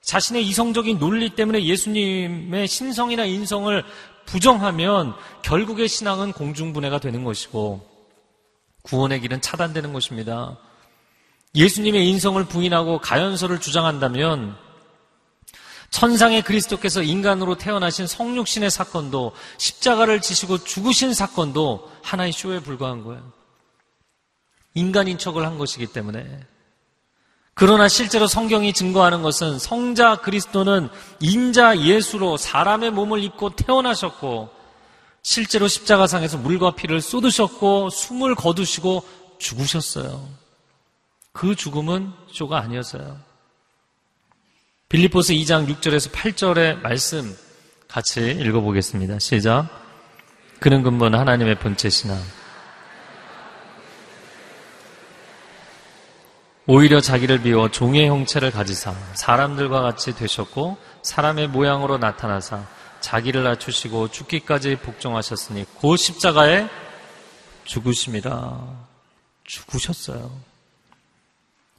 자신의 0.00 0.46
이성적인 0.46 0.98
논리 0.98 1.30
때문에 1.30 1.64
예수님의 1.64 2.68
신성이나 2.68 3.24
인성을 3.24 3.84
부정하면 4.26 5.14
결국의 5.42 5.88
신앙은 5.88 6.32
공중분해가 6.32 6.98
되는 6.98 7.24
것이고 7.24 7.86
구원의 8.82 9.20
길은 9.20 9.40
차단되는 9.42 9.92
것입니다. 9.92 10.58
예수님의 11.54 12.08
인성을 12.08 12.42
부인하고 12.44 12.98
가연서를 12.98 13.60
주장한다면 13.60 14.56
천상의 15.90 16.42
그리스도께서 16.42 17.02
인간으로 17.02 17.56
태어나신 17.56 18.06
성육신의 18.06 18.70
사건도 18.70 19.32
십자가를 19.58 20.20
지시고 20.20 20.64
죽으신 20.64 21.14
사건도 21.14 21.90
하나의 22.02 22.32
쇼에 22.32 22.60
불과한 22.60 23.04
거예요. 23.04 23.32
인간인 24.74 25.18
척을 25.18 25.46
한 25.46 25.58
것이기 25.58 25.86
때문에. 25.86 26.46
그러나 27.54 27.88
실제로 27.88 28.26
성경이 28.26 28.72
증거하는 28.72 29.22
것은 29.22 29.60
성자 29.60 30.16
그리스도는 30.16 30.88
인자 31.20 31.80
예수로 31.80 32.36
사람의 32.36 32.90
몸을 32.90 33.22
입고 33.22 33.54
태어나셨고 33.54 34.50
실제로 35.22 35.68
십자가상에서 35.68 36.36
물과 36.38 36.74
피를 36.74 37.00
쏟으셨고 37.00 37.90
숨을 37.90 38.34
거두시고 38.34 39.04
죽으셨어요. 39.38 40.28
그 41.32 41.54
죽음은 41.54 42.12
쇼가 42.32 42.58
아니었어요. 42.58 43.18
빌리포스 44.88 45.32
2장 45.32 45.66
6절에서 45.66 46.12
8절의 46.12 46.80
말씀 46.80 47.34
같이 47.88 48.30
읽어보겠습니다. 48.30 49.18
시작. 49.18 49.68
그는 50.60 50.82
근본 50.82 51.14
하나님의 51.14 51.58
본체시나 51.58 52.16
오히려 56.66 57.00
자기를 57.00 57.42
비워 57.42 57.70
종의 57.70 58.08
형체를 58.08 58.50
가지사 58.50 58.94
사람들과 59.14 59.82
같이 59.82 60.14
되셨고 60.14 60.78
사람의 61.02 61.48
모양으로 61.48 61.98
나타나사 61.98 62.64
자기를 63.00 63.42
낮추시고 63.42 64.08
죽기까지 64.08 64.76
복종하셨으니 64.76 65.66
곧 65.74 65.96
십자가에 65.96 66.68
죽으심이라 67.64 68.60
죽으셨어요. 69.44 70.53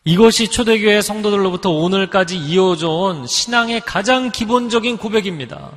이것이 0.08 0.52
초대교회 0.52 1.02
성도들로부터 1.02 1.72
오늘까지 1.72 2.38
이어져 2.38 2.90
온 2.90 3.26
신앙의 3.26 3.82
가장 3.82 4.30
기본적인 4.30 4.98
고백입니다. 4.98 5.72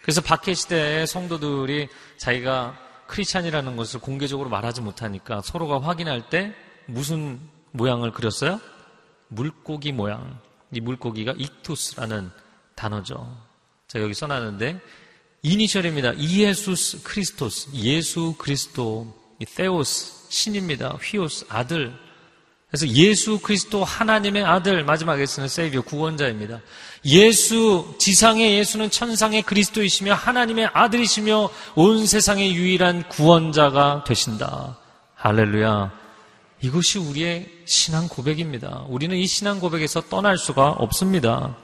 그래서 0.00 0.20
박해 0.20 0.54
시대의 0.54 1.08
성도들이 1.08 1.88
자기가 2.18 2.78
크리스찬이라는 3.08 3.74
것을 3.74 3.98
공개적으로 3.98 4.48
말하지 4.48 4.80
못하니까 4.80 5.42
서로가 5.42 5.80
확인할 5.80 6.30
때 6.30 6.54
무슨 6.86 7.40
모양을 7.72 8.12
그렸어요? 8.12 8.60
물고기 9.26 9.90
모양. 9.90 10.38
이 10.70 10.80
물고기가 10.80 11.34
ἰχθύς라는 11.36 12.30
단어죠. 12.76 13.36
자, 13.88 14.00
여기 14.00 14.14
써놨는데, 14.14 14.80
이니셜입니다. 15.42 16.12
Ἰησοῦς 16.12 17.02
Χριστός. 17.02 17.70
예수 17.74 18.36
그리스도. 18.38 19.12
이 19.40 19.44
Θεός. 19.44 20.30
신입니다. 20.30 20.90
Υἱός. 21.02 21.46
아들. 21.48 22.07
그래서 22.70 22.86
예수 22.88 23.38
그리스도 23.38 23.82
하나님의 23.82 24.44
아들. 24.44 24.84
마지막에 24.84 25.24
쓰는 25.24 25.48
Savior 25.48 25.82
구원자입니다. 25.82 26.60
예수, 27.06 27.94
지상의 27.98 28.58
예수는 28.58 28.90
천상의 28.90 29.42
그리스도이시며 29.42 30.14
하나님의 30.14 30.70
아들이시며 30.74 31.48
온 31.76 32.06
세상의 32.06 32.54
유일한 32.54 33.08
구원자가 33.08 34.04
되신다. 34.06 34.76
할렐루야. 35.14 35.92
이것이 36.60 36.98
우리의 36.98 37.48
신앙 37.64 38.06
고백입니다. 38.08 38.84
우리는 38.88 39.16
이 39.16 39.26
신앙 39.26 39.60
고백에서 39.60 40.02
떠날 40.02 40.36
수가 40.36 40.70
없습니다. 40.70 41.56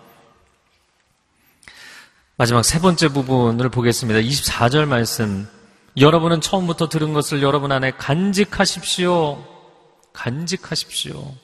마지막 2.37 2.65
세 2.65 2.81
번째 2.81 3.09
부분을 3.09 3.69
보겠습니다. 3.69 4.21
24절 4.21 4.87
말씀. 4.87 5.49
여러분은 5.99 6.41
처음부터 6.41 6.89
들은 6.89 7.13
것을 7.13 7.43
여러분 7.43 7.73
안에 7.73 7.93
간직하십시오. 7.93 9.54
간직하십시오. 10.15 11.35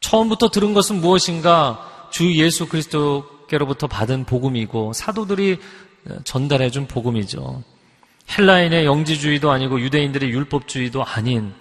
처음부터 0.00 0.48
들은 0.50 0.74
것은 0.74 1.00
무엇인가? 1.00 2.08
주 2.10 2.34
예수 2.34 2.66
그리스도께로부터 2.66 3.86
받은 3.86 4.24
복음이고 4.24 4.92
사도들이 4.94 5.58
전달해 6.24 6.70
준 6.70 6.86
복음이죠. 6.88 7.62
헬라인의 8.30 8.84
영지주의도 8.84 9.50
아니고 9.50 9.80
유대인들의 9.80 10.28
율법주의도 10.30 11.04
아닌 11.04 11.54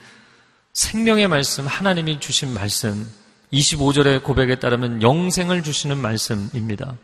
생명의 0.73 1.27
말씀, 1.27 1.65
하나님이 1.65 2.19
주신 2.19 2.53
말씀, 2.53 3.09
25절의 3.51 4.23
고백에 4.23 4.55
따르면 4.55 5.01
영생을 5.01 5.63
주시는 5.63 5.97
말씀입니다. 5.97 6.95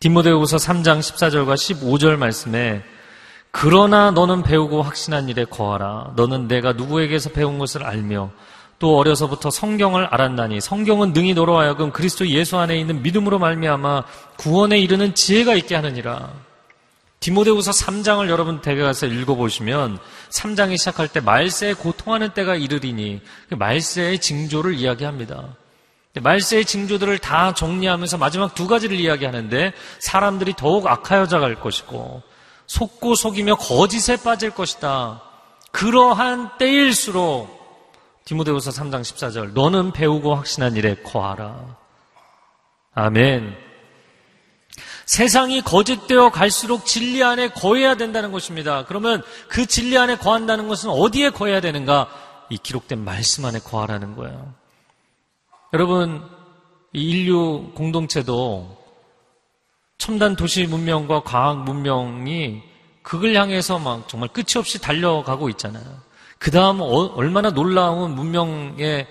디모데후서 0.00 0.58
3장 0.58 1.00
14절과 1.00 1.54
15절 1.54 2.16
말씀에 2.16 2.82
그러나 3.56 4.10
너는 4.10 4.42
배우고 4.42 4.82
확신한 4.82 5.28
일에 5.28 5.44
거하라. 5.44 6.14
너는 6.16 6.48
내가 6.48 6.72
누구에게서 6.72 7.30
배운 7.30 7.56
것을 7.56 7.84
알며 7.84 8.32
또 8.80 8.98
어려서부터 8.98 9.48
성경을 9.48 10.06
알았나니 10.06 10.60
성경은 10.60 11.12
능히 11.12 11.34
너로 11.34 11.56
하여금 11.56 11.92
그리스도 11.92 12.26
예수 12.26 12.58
안에 12.58 12.76
있는 12.76 13.00
믿음으로 13.02 13.38
말미암아 13.38 14.02
구원에 14.38 14.80
이르는 14.80 15.14
지혜가 15.14 15.54
있게 15.54 15.76
하느니라. 15.76 16.32
디모데후서 17.20 17.70
3장을 17.70 18.28
여러분 18.28 18.60
대개 18.60 18.82
가서 18.82 19.06
읽어보시면 19.06 20.00
3장이 20.30 20.76
시작할 20.76 21.06
때 21.06 21.20
말세에 21.20 21.74
고통하는 21.74 22.30
때가 22.30 22.56
이르리니 22.56 23.20
그 23.50 23.54
말세의 23.54 24.18
징조를 24.18 24.74
이야기합니다. 24.74 25.54
말세의 26.20 26.64
징조들을 26.64 27.18
다 27.18 27.54
정리하면서 27.54 28.18
마지막 28.18 28.56
두 28.56 28.66
가지를 28.66 28.98
이야기하는데 28.98 29.72
사람들이 30.00 30.54
더욱 30.56 30.88
악하여져 30.88 31.38
갈 31.38 31.54
것이고 31.54 32.33
속고 32.66 33.14
속이며 33.14 33.56
거짓에 33.56 34.16
빠질 34.16 34.50
것이다. 34.50 35.22
그러한 35.70 36.56
때일수록 36.58 37.64
디모데후서 38.24 38.70
3장 38.70 39.02
14절 39.02 39.52
너는 39.52 39.92
배우고 39.92 40.34
확신한 40.34 40.76
일에 40.76 40.94
거하라. 41.02 41.76
아멘. 42.94 43.56
세상이 45.06 45.60
거짓되어 45.62 46.30
갈수록 46.30 46.86
진리 46.86 47.22
안에 47.22 47.50
거해야 47.50 47.94
된다는 47.96 48.32
것입니다. 48.32 48.84
그러면 48.86 49.22
그 49.48 49.66
진리 49.66 49.98
안에 49.98 50.16
거한다는 50.16 50.68
것은 50.68 50.90
어디에 50.90 51.30
거해야 51.30 51.60
되는가? 51.60 52.08
이 52.50 52.56
기록된 52.56 53.04
말씀 53.04 53.44
안에 53.44 53.58
거하라는 53.58 54.16
거예요. 54.16 54.54
여러분, 55.72 56.22
이 56.92 57.10
인류 57.10 57.72
공동체도 57.74 58.83
첨단 59.98 60.36
도시 60.36 60.66
문명과 60.66 61.22
과학 61.22 61.64
문명이 61.64 62.62
그걸 63.02 63.34
향해서 63.34 63.78
막 63.78 64.08
정말 64.08 64.28
끝이 64.30 64.56
없이 64.56 64.80
달려가고 64.80 65.48
있잖아요. 65.50 65.84
그 66.38 66.50
다음 66.50 66.80
어, 66.80 66.86
얼마나 67.14 67.50
놀라운 67.50 68.14
문명의 68.14 69.06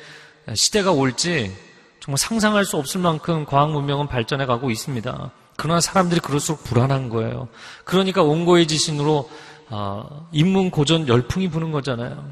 시대가 0.55 0.91
올지 0.91 1.55
정말 1.99 2.17
상상할 2.17 2.65
수 2.65 2.77
없을 2.77 2.99
만큼 2.99 3.45
과학 3.45 3.71
문명은 3.71 4.07
발전해 4.07 4.45
가고 4.45 4.69
있습니다. 4.69 5.31
그러나 5.55 5.79
사람들이 5.79 6.19
그럴수록 6.19 6.63
불안한 6.63 7.09
거예요. 7.09 7.47
그러니까 7.85 8.23
원고의 8.23 8.67
지신으로 8.67 9.29
어, 9.69 10.27
인문 10.31 10.69
고전 10.69 11.07
열풍이 11.07 11.49
부는 11.49 11.71
거잖아요. 11.71 12.29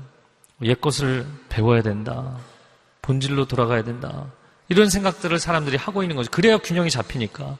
옛 0.63 0.79
것을 0.79 1.25
배워야 1.49 1.81
된다. 1.81 2.37
본질로 3.01 3.45
돌아가야 3.45 3.83
된다. 3.83 4.31
이런 4.69 4.89
생각들을 4.89 5.39
사람들이 5.39 5.77
하고 5.77 6.03
있는 6.03 6.15
거죠. 6.15 6.29
그래야 6.31 6.57
균형이 6.57 6.89
잡히니까. 6.89 7.57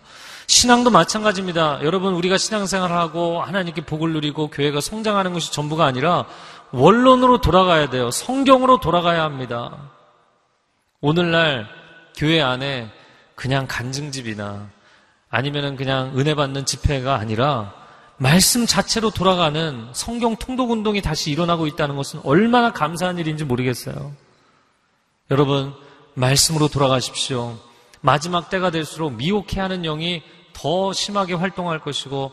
신앙도 0.51 0.89
마찬가지입니다. 0.89 1.79
여러분, 1.81 2.13
우리가 2.13 2.37
신앙생활을 2.37 2.93
하고 2.93 3.41
하나님께 3.41 3.85
복을 3.85 4.11
누리고 4.11 4.49
교회가 4.49 4.81
성장하는 4.81 5.31
것이 5.31 5.53
전부가 5.53 5.85
아니라 5.85 6.25
원론으로 6.71 7.39
돌아가야 7.39 7.89
돼요. 7.89 8.11
성경으로 8.11 8.81
돌아가야 8.81 9.23
합니다. 9.23 9.77
오늘날 10.99 11.69
교회 12.17 12.41
안에 12.41 12.91
그냥 13.33 13.65
간증집이나 13.65 14.69
아니면은 15.29 15.77
그냥 15.77 16.19
은혜 16.19 16.35
받는 16.35 16.65
집회가 16.65 17.15
아니라 17.15 17.73
말씀 18.17 18.65
자체로 18.65 19.09
돌아가는 19.09 19.87
성경 19.93 20.35
통독 20.35 20.71
운동이 20.71 21.01
다시 21.01 21.31
일어나고 21.31 21.65
있다는 21.65 21.95
것은 21.95 22.19
얼마나 22.25 22.73
감사한 22.73 23.19
일인지 23.19 23.45
모르겠어요. 23.45 24.11
여러분, 25.31 25.73
말씀으로 26.13 26.67
돌아가십시오. 26.67 27.57
마지막 28.01 28.49
때가 28.49 28.69
될수록 28.69 29.13
미혹해 29.13 29.61
하는 29.61 29.83
영이 29.83 30.21
더 30.53 30.93
심하게 30.93 31.33
활동할 31.33 31.79
것이고 31.79 32.31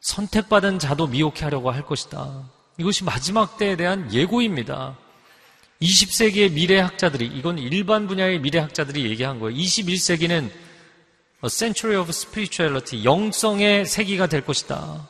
선택받은 0.00 0.78
자도 0.78 1.06
미혹해 1.06 1.40
하려고 1.40 1.70
할 1.70 1.84
것이다. 1.86 2.50
이것이 2.78 3.04
마지막 3.04 3.56
때에 3.56 3.76
대한 3.76 4.12
예고입니다. 4.12 4.96
20세기의 5.80 6.52
미래학자들이 6.52 7.26
이건 7.26 7.58
일반 7.58 8.06
분야의 8.06 8.40
미래학자들이 8.40 9.04
얘기한 9.10 9.40
거예요. 9.40 9.56
21세기는 9.56 10.50
A 11.44 11.48
Century 11.48 12.00
of 12.00 12.08
Spirituality 12.08 13.04
영성의 13.04 13.86
세기가 13.86 14.26
될 14.26 14.44
것이다. 14.44 15.08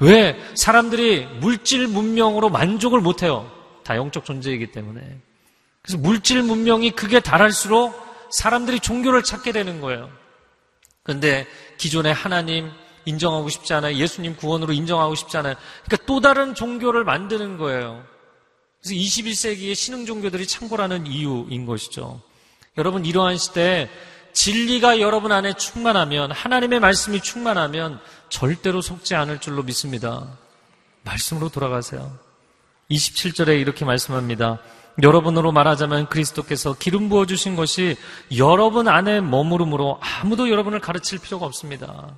왜 0.00 0.36
사람들이 0.54 1.26
물질 1.40 1.86
문명으로 1.86 2.50
만족을 2.50 3.00
못해요? 3.00 3.50
다 3.84 3.96
영적 3.96 4.24
존재이기 4.24 4.72
때문에. 4.72 5.00
그래서 5.82 5.98
물질 5.98 6.42
문명이 6.42 6.92
극에 6.92 7.20
달할수록 7.20 7.94
사람들이 8.30 8.80
종교를 8.80 9.22
찾게 9.22 9.52
되는 9.52 9.80
거예요. 9.80 10.10
그런데 11.04 11.46
기존의 11.78 12.12
하나님 12.12 12.70
인정하고 13.04 13.48
싶지 13.50 13.72
않아요. 13.74 13.94
예수님 13.96 14.36
구원으로 14.36 14.72
인정하고 14.72 15.14
싶지 15.14 15.36
않아요. 15.36 15.54
그러니까 15.84 16.06
또 16.06 16.20
다른 16.20 16.54
종교를 16.54 17.04
만드는 17.04 17.58
거예요. 17.58 18.02
그래서 18.82 18.94
21세기의 18.94 19.74
신흥 19.74 20.06
종교들이 20.06 20.46
창궐하는 20.46 21.06
이유인 21.06 21.66
것이죠. 21.66 22.20
여러분 22.76 23.04
이러한 23.04 23.36
시대에 23.38 23.88
진리가 24.32 25.00
여러분 25.00 25.30
안에 25.30 25.52
충만하면 25.52 26.32
하나님의 26.32 26.80
말씀이 26.80 27.20
충만하면 27.20 28.00
절대로 28.30 28.80
속지 28.80 29.14
않을 29.14 29.40
줄로 29.40 29.62
믿습니다. 29.62 30.36
말씀으로 31.04 31.50
돌아가세요. 31.50 32.18
27절에 32.90 33.60
이렇게 33.60 33.84
말씀합니다. 33.84 34.60
여러분으로 35.02 35.52
말하자면 35.52 36.08
그리스도께서 36.08 36.74
기름 36.74 37.08
부어 37.08 37.26
주신 37.26 37.56
것이 37.56 37.96
여러분 38.36 38.88
안에 38.88 39.20
머무름으로 39.20 39.98
아무도 40.00 40.50
여러분을 40.50 40.80
가르칠 40.80 41.18
필요가 41.18 41.46
없습니다. 41.46 42.14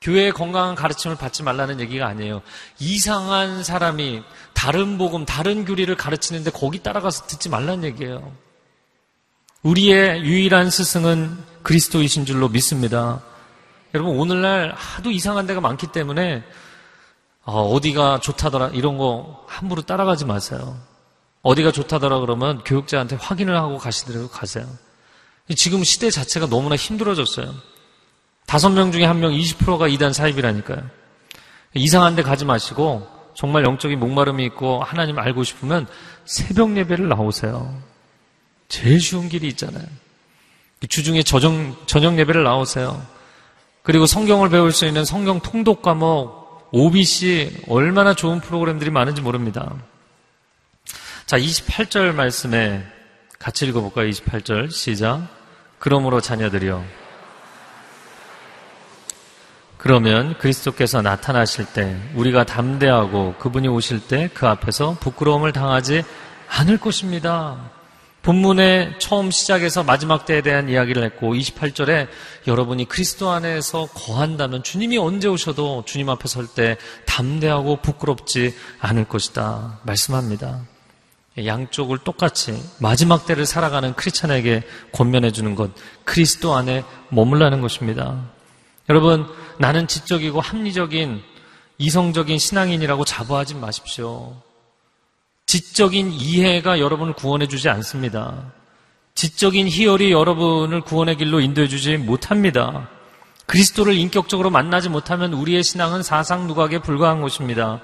교회의 0.00 0.32
건강한 0.32 0.74
가르침을 0.74 1.16
받지 1.16 1.44
말라는 1.44 1.78
얘기가 1.80 2.06
아니에요. 2.06 2.42
이상한 2.80 3.62
사람이 3.62 4.22
다른 4.52 4.98
복음, 4.98 5.24
다른 5.24 5.64
교리를 5.64 5.94
가르치는데 5.96 6.50
거기 6.50 6.82
따라가서 6.82 7.26
듣지 7.26 7.48
말라는 7.48 7.84
얘기예요. 7.84 8.32
우리의 9.62 10.22
유일한 10.22 10.70
스승은 10.70 11.38
그리스도이신 11.62 12.26
줄로 12.26 12.48
믿습니다. 12.48 13.22
여러분, 13.94 14.18
오늘날 14.18 14.72
하도 14.74 15.12
이상한 15.12 15.46
데가 15.46 15.60
많기 15.60 15.86
때문에 15.86 16.42
어, 17.44 17.80
디가 17.80 18.18
좋다더라 18.20 18.68
이런 18.68 18.98
거 18.98 19.44
함부로 19.46 19.82
따라가지 19.82 20.24
마세요. 20.24 20.78
어디가 21.42 21.72
좋다더라 21.72 22.20
그러면 22.20 22.62
교육자한테 22.64 23.16
확인을 23.16 23.56
하고 23.56 23.78
가시더라도 23.78 24.28
가세요. 24.28 24.66
지금 25.56 25.82
시대 25.84 26.10
자체가 26.10 26.46
너무나 26.46 26.76
힘들어졌어요. 26.76 27.52
다섯 28.46 28.70
명 28.70 28.92
중에 28.92 29.04
한 29.04 29.18
명 29.20 29.32
20%가 29.32 29.88
이단 29.88 30.12
사입이라니까요. 30.12 30.82
이상한 31.74 32.14
데 32.16 32.22
가지 32.22 32.44
마시고 32.44 33.06
정말 33.34 33.64
영적인 33.64 33.98
목마름이 33.98 34.44
있고 34.46 34.82
하나님 34.82 35.18
알고 35.18 35.42
싶으면 35.42 35.86
새벽 36.24 36.76
예배를 36.76 37.08
나오세요. 37.08 37.80
제일 38.68 39.00
쉬운 39.00 39.28
길이 39.28 39.48
있잖아요. 39.48 39.84
주중에 40.88 41.22
저정, 41.22 41.76
저녁 41.86 42.18
예배를 42.18 42.44
나오세요. 42.44 43.04
그리고 43.82 44.06
성경을 44.06 44.48
배울 44.48 44.72
수 44.72 44.86
있는 44.86 45.04
성경 45.04 45.40
통독 45.40 45.82
과목, 45.82 46.68
OBC 46.72 47.64
얼마나 47.68 48.14
좋은 48.14 48.40
프로그램들이 48.40 48.90
많은지 48.90 49.20
모릅니다. 49.20 49.74
자, 51.26 51.38
28절 51.38 52.12
말씀에 52.14 52.84
같이 53.38 53.66
읽어볼까요? 53.66 54.08
28절 54.08 54.70
시작. 54.70 55.26
그러므로 55.78 56.20
자녀들이요. 56.20 56.84
그러면 59.78 60.38
그리스도께서 60.38 61.02
나타나실 61.02 61.66
때 61.66 61.96
우리가 62.14 62.44
담대하고 62.44 63.34
그분이 63.38 63.66
오실 63.66 64.06
때 64.06 64.30
그 64.32 64.46
앞에서 64.46 64.96
부끄러움을 65.00 65.52
당하지 65.52 66.04
않을 66.48 66.78
것입니다. 66.78 67.70
본문의 68.22 69.00
처음 69.00 69.32
시작에서 69.32 69.82
마지막 69.82 70.24
때에 70.26 70.42
대한 70.42 70.68
이야기를 70.68 71.02
했고 71.02 71.34
28절에 71.34 72.06
여러분이 72.46 72.86
그리스도 72.86 73.30
안에서 73.30 73.86
거한다면 73.86 74.62
주님이 74.62 74.98
언제 74.98 75.26
오셔도 75.26 75.84
주님 75.84 76.08
앞에 76.08 76.28
설 76.28 76.46
때 76.46 76.76
담대하고 77.06 77.78
부끄럽지 77.82 78.54
않을 78.78 79.06
것이다 79.06 79.80
말씀합니다. 79.82 80.60
양쪽을 81.38 81.98
똑같이 81.98 82.62
마지막 82.78 83.26
때를 83.26 83.46
살아가는 83.46 83.94
크리스천에게 83.94 84.62
권면해 84.92 85.32
주는 85.32 85.54
것 85.54 85.70
그리스도 86.04 86.54
안에 86.54 86.84
머물라는 87.08 87.60
것입니다. 87.60 88.22
여러분 88.88 89.26
나는 89.58 89.86
지적이고 89.86 90.40
합리적인 90.40 91.22
이성적인 91.78 92.38
신앙인이라고 92.38 93.04
자부하지 93.04 93.54
마십시오. 93.54 94.36
지적인 95.46 96.12
이해가 96.12 96.80
여러분을 96.80 97.14
구원해 97.14 97.48
주지 97.48 97.68
않습니다. 97.68 98.52
지적인 99.14 99.68
희열이 99.68 100.12
여러분을 100.12 100.82
구원의 100.82 101.16
길로 101.16 101.40
인도해 101.40 101.68
주지 101.68 101.96
못합니다. 101.96 102.88
그리스도를 103.46 103.94
인격적으로 103.94 104.50
만나지 104.50 104.88
못하면 104.88 105.32
우리의 105.32 105.62
신앙은 105.62 106.02
사상 106.02 106.46
누각에 106.46 106.78
불과한 106.78 107.20
것입니다. 107.20 107.80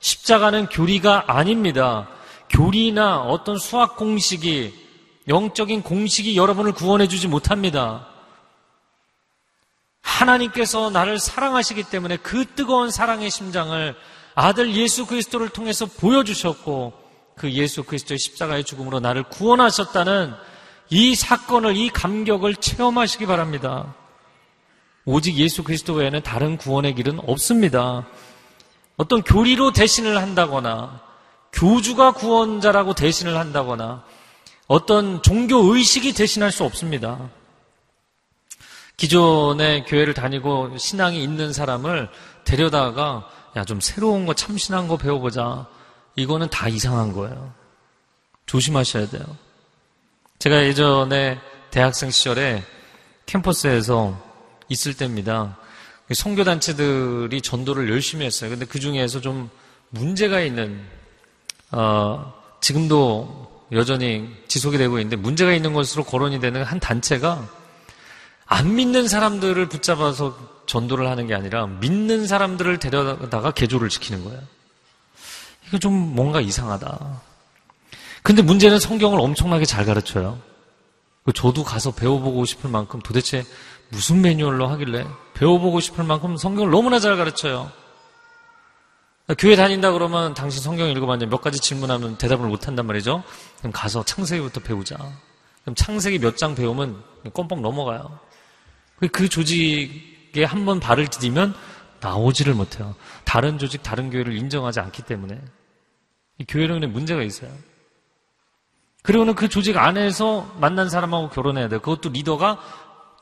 십자가는 0.00 0.66
교리가 0.66 1.24
아닙니다. 1.28 2.08
교리나 2.48 3.20
어떤 3.20 3.58
수학 3.58 3.96
공식이 3.96 4.86
영적인 5.28 5.82
공식이 5.82 6.36
여러분을 6.36 6.72
구원해 6.72 7.06
주지 7.06 7.28
못합니다. 7.28 8.06
하나님께서 10.00 10.90
나를 10.90 11.18
사랑하시기 11.18 11.84
때문에 11.84 12.16
그 12.16 12.46
뜨거운 12.54 12.90
사랑의 12.90 13.30
심장을 13.30 13.94
아들 14.34 14.74
예수 14.74 15.06
그리스도를 15.06 15.48
통해서 15.50 15.86
보여주셨고 15.86 16.92
그 17.36 17.52
예수 17.52 17.84
그리스도의 17.84 18.18
십자가의 18.18 18.64
죽음으로 18.64 19.00
나를 19.00 19.22
구원하셨다는 19.24 20.34
이 20.90 21.14
사건을, 21.14 21.76
이 21.76 21.90
감격을 21.90 22.56
체험하시기 22.56 23.26
바랍니다. 23.26 23.94
오직 25.04 25.36
예수 25.36 25.62
그리스도 25.62 25.94
외에는 25.94 26.22
다른 26.22 26.56
구원의 26.56 26.94
길은 26.94 27.20
없습니다. 27.26 28.06
어떤 28.96 29.22
교리로 29.22 29.72
대신을 29.72 30.20
한다거나 30.20 31.07
교주가 31.52 32.12
구원자라고 32.12 32.94
대신을 32.94 33.36
한다거나 33.36 34.04
어떤 34.66 35.22
종교 35.22 35.74
의식이 35.74 36.12
대신할 36.12 36.52
수 36.52 36.64
없습니다. 36.64 37.30
기존의 38.96 39.84
교회를 39.86 40.12
다니고 40.12 40.76
신앙이 40.76 41.22
있는 41.22 41.52
사람을 41.52 42.08
데려다가 42.44 43.28
야, 43.56 43.64
좀 43.64 43.80
새로운 43.80 44.26
거 44.26 44.34
참신한 44.34 44.88
거 44.88 44.96
배워보자. 44.96 45.66
이거는 46.16 46.50
다 46.50 46.68
이상한 46.68 47.12
거예요. 47.12 47.52
조심하셔야 48.46 49.08
돼요. 49.08 49.24
제가 50.38 50.64
예전에 50.64 51.38
대학생 51.70 52.10
시절에 52.10 52.62
캠퍼스에서 53.26 54.20
있을 54.68 54.94
때입니다. 54.94 55.56
성교단체들이 56.12 57.40
전도를 57.40 57.90
열심히 57.90 58.26
했어요. 58.26 58.50
근데 58.50 58.64
그 58.64 58.80
중에서 58.80 59.20
좀 59.20 59.50
문제가 59.90 60.40
있는 60.40 60.84
어, 61.72 62.32
지금도 62.60 63.66
여전히 63.72 64.28
지속이 64.48 64.78
되고 64.78 64.98
있는데 64.98 65.16
문제가 65.16 65.52
있는 65.52 65.72
것으로 65.72 66.04
거론이 66.04 66.40
되는 66.40 66.62
한 66.62 66.80
단체가 66.80 67.46
안 68.46 68.74
믿는 68.76 69.08
사람들을 69.08 69.68
붙잡아서 69.68 70.36
전도를 70.66 71.08
하는 71.08 71.26
게 71.26 71.34
아니라 71.34 71.66
믿는 71.66 72.26
사람들을 72.26 72.78
데려다가 72.78 73.50
개조를 73.50 73.90
시키는 73.90 74.24
거예요. 74.24 74.40
이거 75.66 75.78
좀 75.78 75.92
뭔가 75.92 76.40
이상하다. 76.40 77.22
근데 78.22 78.42
문제는 78.42 78.78
성경을 78.78 79.20
엄청나게 79.20 79.64
잘 79.64 79.84
가르쳐요. 79.84 80.38
저도 81.34 81.62
가서 81.62 81.90
배워보고 81.90 82.46
싶을 82.46 82.70
만큼 82.70 83.00
도대체 83.00 83.44
무슨 83.90 84.22
매뉴얼로 84.22 84.66
하길래 84.68 85.06
배워보고 85.34 85.80
싶을 85.80 86.04
만큼 86.04 86.36
성경을 86.36 86.70
너무나 86.70 86.98
잘 86.98 87.16
가르쳐요. 87.16 87.70
교회 89.36 89.56
다닌다 89.56 89.92
그러면 89.92 90.32
당신 90.34 90.62
성경 90.62 90.88
읽어봤는데 90.88 91.30
몇 91.30 91.42
가지 91.42 91.60
질문하면 91.60 92.16
대답을 92.16 92.48
못한단 92.48 92.86
말이죠. 92.86 93.22
그럼 93.58 93.72
가서 93.72 94.02
창세기부터 94.04 94.60
배우자. 94.60 94.96
그럼 95.62 95.74
창세기 95.74 96.18
몇 96.18 96.36
장 96.36 96.54
배우면 96.54 97.02
껌뻑 97.34 97.60
넘어가요. 97.60 98.18
그 99.12 99.28
조직이 99.28 100.18
조직에 100.28 100.44
한 100.44 100.64
번 100.64 100.80
발을 100.80 101.08
디디면 101.08 101.54
나오지를 102.00 102.54
못해요. 102.54 102.94
다른 103.24 103.58
조직, 103.58 103.82
다른 103.82 104.10
교회를 104.10 104.36
인정하지 104.36 104.80
않기 104.80 105.02
때문에. 105.02 105.40
이 106.38 106.44
교회론에 106.46 106.86
문제가 106.86 107.22
있어요. 107.22 107.50
그리고는 109.02 109.34
그 109.34 109.48
조직 109.48 109.76
안에서 109.76 110.54
만난 110.58 110.88
사람하고 110.88 111.30
결혼해야 111.30 111.68
돼요. 111.68 111.80
그것도 111.80 112.10
리더가 112.10 112.60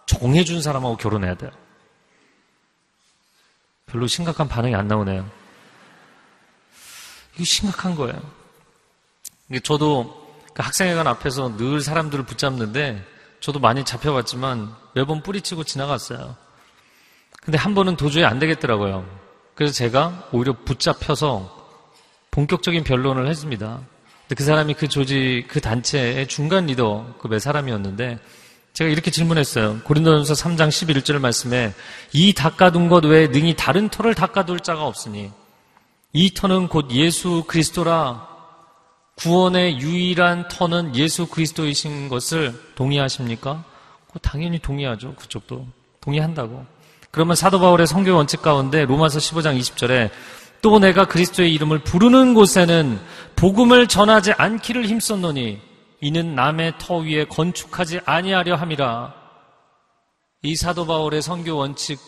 정해준 0.06 0.62
사람하고 0.62 0.96
결혼해야 0.96 1.34
돼요. 1.36 1.50
별로 3.86 4.06
심각한 4.06 4.48
반응이 4.48 4.74
안 4.74 4.88
나오네요. 4.88 5.28
이게 7.36 7.44
심각한 7.44 7.94
거예요. 7.94 8.20
저도 9.62 10.26
그 10.54 10.62
학생회관 10.62 11.06
앞에서 11.06 11.56
늘 11.56 11.80
사람들을 11.80 12.24
붙잡는데 12.24 13.04
저도 13.40 13.60
많이 13.60 13.84
잡혀봤지만 13.84 14.74
매번 14.94 15.22
뿌리치고 15.22 15.64
지나갔어요. 15.64 16.36
근데 17.42 17.58
한 17.58 17.74
번은 17.74 17.96
도저히 17.96 18.24
안 18.24 18.38
되겠더라고요. 18.38 19.06
그래서 19.54 19.72
제가 19.72 20.28
오히려 20.32 20.54
붙잡혀서 20.64 21.54
본격적인 22.30 22.84
변론을 22.84 23.28
했습니다. 23.28 23.80
근데 24.22 24.34
그 24.34 24.42
사람이 24.42 24.74
그 24.74 24.88
조직, 24.88 25.44
그 25.48 25.60
단체의 25.60 26.26
중간 26.26 26.66
리더급의 26.66 27.38
사람이었는데 27.38 28.18
제가 28.72 28.90
이렇게 28.90 29.10
질문했어요. 29.10 29.80
고린도전서 29.84 30.34
3장 30.34 30.68
11절 30.68 31.18
말씀에 31.18 31.72
이 32.12 32.34
닦아둔 32.34 32.88
것 32.88 33.04
외에 33.04 33.28
능히 33.28 33.54
다른 33.56 33.88
터를 33.88 34.14
닦아둘 34.14 34.60
자가 34.60 34.86
없으니 34.86 35.30
이 36.16 36.32
터는 36.32 36.68
곧 36.68 36.90
예수 36.92 37.44
그리스도라 37.46 38.26
구원의 39.16 39.80
유일한 39.80 40.48
터는 40.48 40.96
예수 40.96 41.26
그리스도이신 41.26 42.08
것을 42.08 42.58
동의하십니까? 42.74 43.62
당연히 44.22 44.58
동의하죠. 44.58 45.14
그쪽도. 45.14 45.66
동의한다고. 46.00 46.64
그러면 47.10 47.36
사도 47.36 47.60
바울의 47.60 47.86
성교 47.86 48.16
원칙 48.16 48.40
가운데 48.40 48.86
로마서 48.86 49.18
15장 49.18 49.60
20절에 49.60 50.08
또 50.62 50.78
내가 50.78 51.04
그리스도의 51.04 51.52
이름을 51.52 51.80
부르는 51.80 52.32
곳에는 52.32 52.98
복음을 53.36 53.86
전하지 53.86 54.32
않기를 54.32 54.86
힘썼노니 54.86 55.60
이는 56.00 56.34
남의 56.34 56.78
터 56.78 56.96
위에 56.96 57.26
건축하지 57.26 58.00
아니하려 58.06 58.54
함이라. 58.54 59.12
이 60.44 60.56
사도 60.56 60.86
바울의 60.86 61.20
선교 61.20 61.58
원칙 61.58 61.98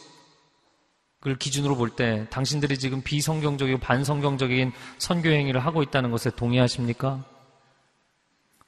을 1.27 1.37
기준으로 1.37 1.77
볼 1.77 1.91
때 1.97 2.27
당신들이 2.31 2.79
지금 2.79 3.03
비성경적이고 3.03 3.81
반성경적인 3.81 4.73
선교 4.99 5.31
행위를 5.31 5.59
하고 5.64 5.83
있다는 5.83 6.12
것에 6.12 6.31
동의하십니까? 6.31 7.25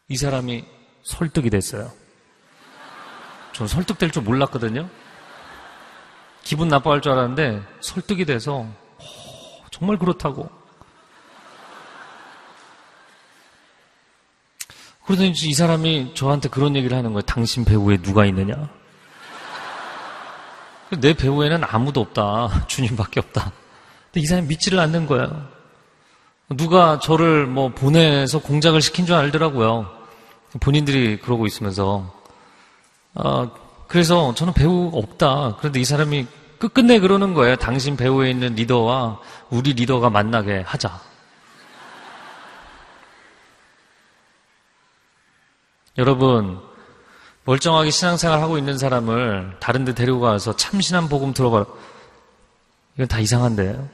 이 0.08 0.16
사람이 0.16 0.64
설득이 1.04 1.48
됐어요. 1.48 1.92
전 3.52 3.68
설득될 3.68 4.10
줄 4.10 4.24
몰랐거든요. 4.24 4.88
기분 6.42 6.66
나빠할 6.66 7.00
줄 7.00 7.12
알았는데 7.12 7.62
설득이 7.82 8.24
돼서 8.24 8.66
정말 9.70 9.96
그렇다고. 9.96 10.50
그러더니 15.04 15.30
이 15.30 15.54
사람이 15.54 16.14
저한테 16.14 16.48
그런 16.48 16.74
얘기를 16.74 16.96
하는 16.96 17.12
거예요. 17.12 17.22
당신 17.22 17.64
배우에 17.64 17.96
누가 17.98 18.26
있느냐? 18.26 18.68
내 20.98 21.14
배우에는 21.14 21.62
아무도 21.64 22.00
없다. 22.00 22.66
주님밖에 22.68 23.20
없다. 23.20 23.52
근데 24.06 24.20
이 24.20 24.26
사람이 24.26 24.48
믿지를 24.48 24.78
않는 24.80 25.06
거예요. 25.06 25.48
누가 26.50 26.98
저를 26.98 27.46
뭐 27.46 27.68
보내서 27.68 28.40
공작을 28.40 28.80
시킨 28.80 29.06
줄 29.06 29.14
알더라고요. 29.14 29.88
본인들이 30.58 31.20
그러고 31.20 31.46
있으면서. 31.46 32.12
어, 33.14 33.50
그래서 33.86 34.34
저는 34.34 34.52
배우가 34.52 34.96
없다. 34.98 35.56
그런데 35.58 35.80
이 35.80 35.84
사람이 35.84 36.26
끝끝내 36.58 36.98
그러는 36.98 37.34
거예요. 37.34 37.56
당신 37.56 37.96
배우에 37.96 38.30
있는 38.30 38.54
리더와 38.54 39.20
우리 39.50 39.72
리더가 39.72 40.10
만나게 40.10 40.62
하자. 40.66 41.00
여러분, 45.98 46.60
멀쩡하게 47.50 47.90
신앙생활 47.90 48.40
하고 48.40 48.58
있는 48.58 48.78
사람을 48.78 49.56
다른 49.58 49.84
데 49.84 49.92
데리고 49.92 50.20
가서 50.20 50.54
참신한 50.54 51.08
복음 51.08 51.34
들어봐. 51.34 51.66
이건 52.94 53.08
다 53.08 53.18
이상한데요. 53.18 53.88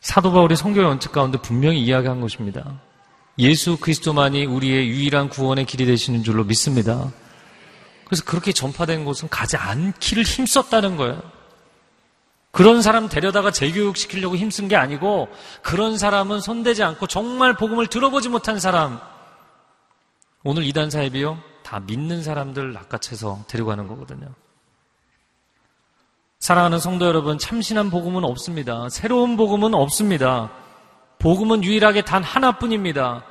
사도 0.00 0.32
바울이 0.32 0.56
성경의 0.56 0.88
원칙 0.88 1.12
가운데 1.12 1.36
분명히 1.36 1.82
이야기한 1.82 2.22
것입니다. 2.22 2.80
예수 3.38 3.76
그리스도만이 3.76 4.46
우리의 4.46 4.88
유일한 4.88 5.28
구원의 5.28 5.66
길이 5.66 5.84
되시는 5.84 6.22
줄로 6.22 6.42
믿습니다. 6.44 7.12
그래서 8.06 8.24
그렇게 8.24 8.52
전파된 8.52 9.04
곳은 9.04 9.28
가지 9.28 9.58
않기를 9.58 10.22
힘썼다는 10.22 10.96
거예요. 10.96 11.20
그런 12.50 12.80
사람 12.80 13.10
데려다가 13.10 13.50
재교육시키려고 13.50 14.36
힘쓴 14.36 14.68
게 14.68 14.76
아니고 14.76 15.28
그런 15.60 15.98
사람은 15.98 16.40
손대지 16.40 16.82
않고 16.82 17.08
정말 17.08 17.56
복음을 17.56 17.88
들어보지 17.88 18.30
못한 18.30 18.58
사람, 18.58 19.00
오늘 20.42 20.64
이단 20.64 20.88
사입이요? 20.88 21.49
다 21.70 21.78
믿는 21.78 22.24
사람들 22.24 22.72
낚아채서 22.72 23.44
데리고 23.46 23.68
가는 23.68 23.86
거거든요. 23.86 24.26
사랑하는 26.40 26.80
성도 26.80 27.06
여러분, 27.06 27.38
참신한 27.38 27.90
복음은 27.90 28.24
없습니다. 28.24 28.88
새로운 28.88 29.36
복음은 29.36 29.72
없습니다. 29.74 30.50
복음은 31.20 31.62
유일하게 31.62 32.02
단 32.02 32.24
하나뿐입니다. 32.24 33.24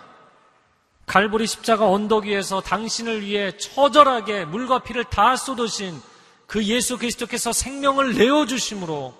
갈보리 1.06 1.48
십자가 1.48 1.90
언덕 1.90 2.28
위에서 2.28 2.62
당신을 2.62 3.24
위해 3.24 3.58
처절하게 3.58 4.46
물과 4.46 4.84
피를 4.84 5.04
다 5.04 5.36
쏟으신 5.36 6.02
그 6.48 6.64
예수 6.64 6.98
그리스도께서 6.98 7.52
생명을 7.52 8.16
내어 8.16 8.46
주심으로 8.46 9.14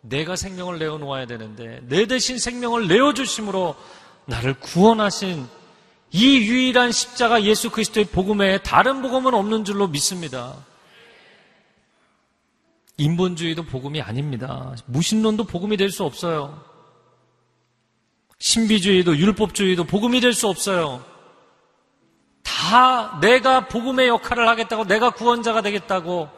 내가 0.00 0.34
생명을 0.34 0.80
내어 0.80 0.98
놓아야 0.98 1.26
되는데 1.26 1.82
내 1.84 2.06
대신 2.06 2.36
생명을 2.36 2.88
내어 2.88 3.14
주심으로 3.14 3.76
나를 4.24 4.54
구원하신 4.58 5.46
이 6.12 6.38
유일한 6.38 6.92
십자가 6.92 7.42
예수 7.42 7.70
그리스도의 7.70 8.06
복음 8.06 8.40
외에 8.40 8.58
다른 8.58 9.02
복음은 9.02 9.34
없는 9.34 9.64
줄로 9.64 9.88
믿습니다. 9.88 10.56
인본주의도 12.96 13.64
복음이 13.64 14.00
아닙니다. 14.00 14.74
무신론도 14.86 15.44
복음이 15.44 15.76
될 15.76 15.90
수 15.90 16.04
없어요. 16.04 16.64
신비주의도 18.38 19.16
율법주의도 19.16 19.84
복음이 19.84 20.20
될 20.20 20.32
수 20.32 20.48
없어요. 20.48 21.04
다 22.42 23.18
내가 23.20 23.68
복음의 23.68 24.08
역할을 24.08 24.48
하겠다고 24.48 24.84
내가 24.84 25.10
구원자가 25.10 25.62
되겠다고 25.62 26.28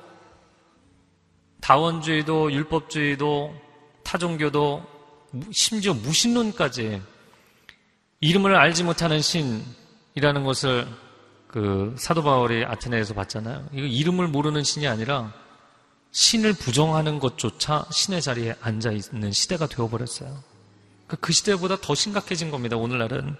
다원주의도 1.60 2.52
율법주의도 2.52 3.54
타종교도 4.04 4.82
심지어 5.52 5.94
무신론까지 5.94 7.02
이름을 8.20 8.56
알지 8.56 8.84
못하는 8.84 9.20
신이라는 9.22 10.44
것을 10.44 10.86
그 11.46 11.94
사도 11.96 12.22
바울이 12.22 12.64
아테네에서 12.64 13.14
봤잖아요. 13.14 13.68
이거 13.72 13.86
이름을 13.86 14.28
모르는 14.28 14.64
신이 14.64 14.86
아니라 14.88 15.32
신을 16.10 16.52
부정하는 16.54 17.20
것조차 17.20 17.86
신의 17.90 18.20
자리에 18.20 18.56
앉아 18.60 18.90
있는 18.92 19.32
시대가 19.32 19.66
되어버렸어요. 19.66 20.42
그, 21.06 21.16
그 21.16 21.32
시대보다 21.32 21.76
더 21.76 21.94
심각해진 21.94 22.50
겁니다. 22.50 22.76
오늘날은. 22.76 23.36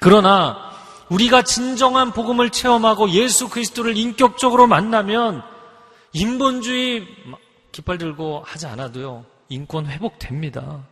그러나 0.00 0.70
우리가 1.08 1.42
진정한 1.42 2.12
복음을 2.12 2.50
체험하고 2.50 3.10
예수 3.10 3.48
그리스도를 3.48 3.96
인격적으로 3.96 4.66
만나면 4.66 5.42
인본주의 6.12 7.06
깃발 7.72 7.98
들고 7.98 8.42
하지 8.46 8.66
않아도요 8.66 9.24
인권 9.48 9.86
회복됩니다. 9.86 10.84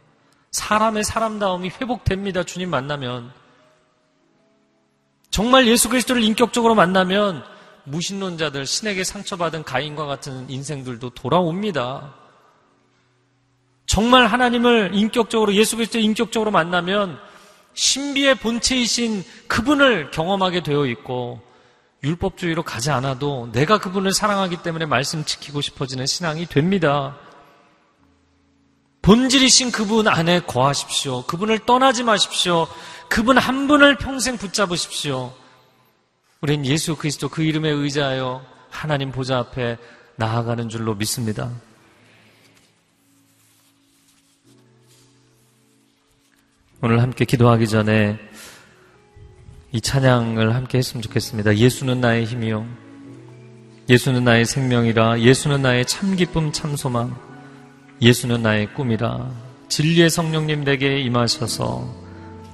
사람의 0.53 1.03
사람다움이 1.03 1.71
회복됩니다. 1.71 2.45
주님 2.45 2.71
만나면. 2.71 3.33
정말 5.31 5.67
예수 5.67 5.89
그리스도를 5.89 6.23
인격적으로 6.23 6.75
만나면 6.75 7.43
무신론자들, 7.85 8.67
신에게 8.67 9.03
상처받은 9.03 9.65
가인과 9.65 10.05
같은 10.07 10.49
인생들도 10.49 11.11
돌아옵니다. 11.11 12.15
정말 13.87 14.27
하나님을 14.27 14.91
인격적으로, 14.95 15.55
예수 15.55 15.77
그리스도를 15.77 16.05
인격적으로 16.05 16.51
만나면 16.51 17.19
신비의 17.75 18.37
본체이신 18.37 19.25
그분을 19.49 20.11
경험하게 20.11 20.63
되어 20.63 20.87
있고, 20.87 21.41
율법주의로 22.05 22.63
가지 22.63 22.91
않아도 22.91 23.49
내가 23.53 23.79
그분을 23.79 24.13
사랑하기 24.13 24.59
때문에 24.63 24.87
말씀 24.87 25.25
지키고 25.25 25.61
싶어지는 25.61 26.05
신앙이 26.07 26.47
됩니다. 26.47 27.17
본질이신 29.03 29.73
그분 29.73 30.07
안에 30.07 30.41
거하십시오. 30.41 31.27
그분을 31.27 31.61
떠나지 31.67 32.05
마십시오. 32.05 32.69
그분 33.09 33.37
한 33.37 33.67
분을 33.67 33.99
평생 33.99 34.37
붙잡으십시오. 34.37 35.35
우리는 36.41 36.65
예수 36.67 36.97
그리스도 36.97 37.29
그 37.29 37.43
이름에 37.43 37.69
의지하여 37.69 38.45
하나님 38.71 39.11
보좌 39.11 39.39
앞에 39.39 39.77
나아가는 40.17 40.69
줄로 40.69 40.95
믿습니다. 40.95 41.51
오늘 46.81 47.01
함께 47.01 47.25
기도하기 47.25 47.69
전에 47.69 48.19
이 49.73 49.81
찬양을 49.81 50.55
함께 50.55 50.79
했으면 50.79 51.03
좋겠습니다. 51.03 51.57
예수는 51.57 52.01
나의 52.01 52.25
힘이요. 52.25 52.67
예수는 53.89 54.25
나의 54.25 54.47
생명이라 54.47 55.21
예수는 55.21 55.63
나의 55.63 55.87
참 55.87 56.15
기쁨 56.15 56.53
참 56.53 56.77
소망 56.77 57.32
예수는 58.01 58.43
나의 58.43 58.73
꿈이라 58.75 59.31
진리의 59.69 60.11
성령님 60.11 60.65
내게 60.65 61.01
임하셔서 61.01 62.03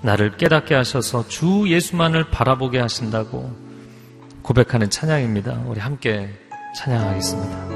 나를 0.03 0.37
깨닫게 0.37 0.75
하셔서 0.75 1.27
주 1.29 1.65
예수만을 1.69 2.31
바라보게 2.31 2.79
하신다고 2.79 3.51
고백하는 4.43 4.89
찬양입니다. 4.89 5.65
우리 5.67 5.81
함께 5.81 6.31
찬양하겠습니다. 6.77 7.69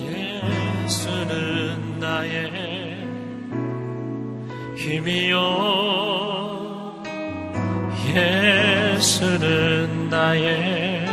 예수는 0.00 2.00
나의 2.00 2.96
힘이요 4.76 5.76
예수는 8.96 10.08
나의 10.08 11.05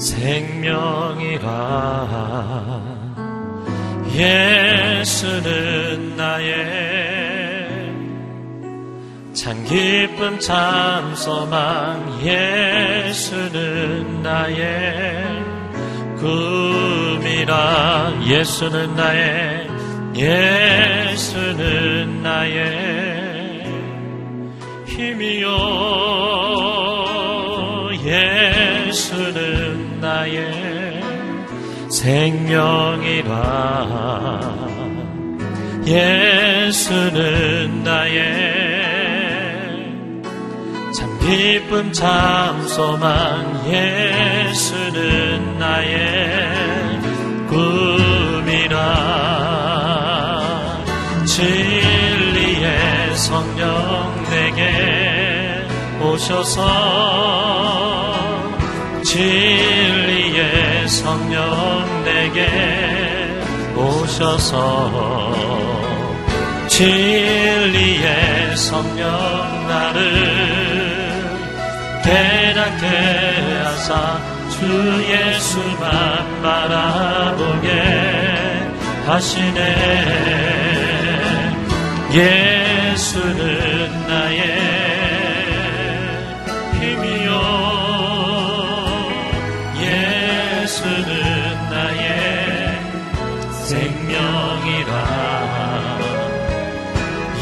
생명이라. 0.00 1.48
예수는 4.14 6.16
나의 6.16 6.56
참 9.34 9.62
기쁨 9.64 10.38
참 10.40 11.14
소망. 11.14 12.18
예수는 12.22 14.22
나의 14.22 15.44
꿈이라. 16.18 18.14
예수는 18.26 18.96
나의 18.96 19.68
예수는 20.16 22.22
나의 22.22 23.66
힘이요. 24.86 25.46
예수는 28.02 29.59
나의 30.00 31.00
생명이라. 31.90 33.30
예수는 35.86 37.82
나의 37.82 38.20
참 40.94 41.18
기쁨 41.20 41.92
참 41.92 42.62
소망 42.68 43.62
예수는 43.66 45.58
나의 45.58 47.00
꿈이라. 47.48 48.80
진리의 51.26 53.16
성령 53.16 54.24
내게 54.30 55.66
오셔서 56.00 56.60
진리의 59.10 60.86
성령 60.86 61.42
내게 62.04 62.46
오셔서 63.74 65.34
진리의 66.68 68.56
성령 68.56 69.08
나를 69.66 69.98
깨닫게 72.04 72.86
하사 73.64 74.20
주 74.48 75.04
예수만 75.10 76.40
바라보게 76.40 77.68
하시네. 79.06 79.58
예수는 82.12 84.06
나의 84.06 84.79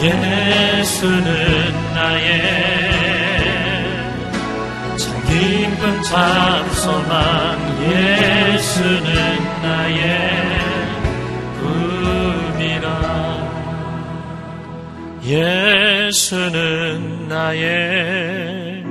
예수는 0.00 1.72
나의 1.92 2.40
참 4.96 5.20
기쁜 5.26 6.02
참 6.04 6.70
소망. 6.70 7.58
예수는 7.82 9.10
나의 9.62 9.98
꿈이라. 11.60 12.86
예수는 15.24 17.26
나의 17.28 18.84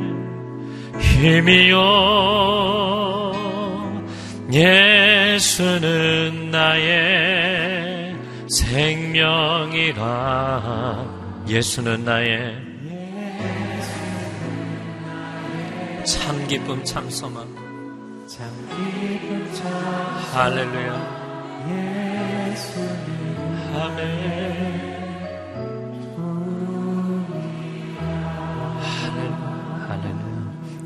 힘이요. 1.00 1.78
예수는 4.52 6.52
나의 6.52 8.07
생명이라 8.58 9.96
예수는 11.48 12.04
나의 12.04 12.56
참 16.04 16.48
기쁨 16.48 16.84
참 16.84 17.08
소망 17.10 17.46
참 18.28 18.50
기쁨 18.70 19.54
참 19.54 19.72
할렐루야 20.34 21.18
아멘 23.76 24.88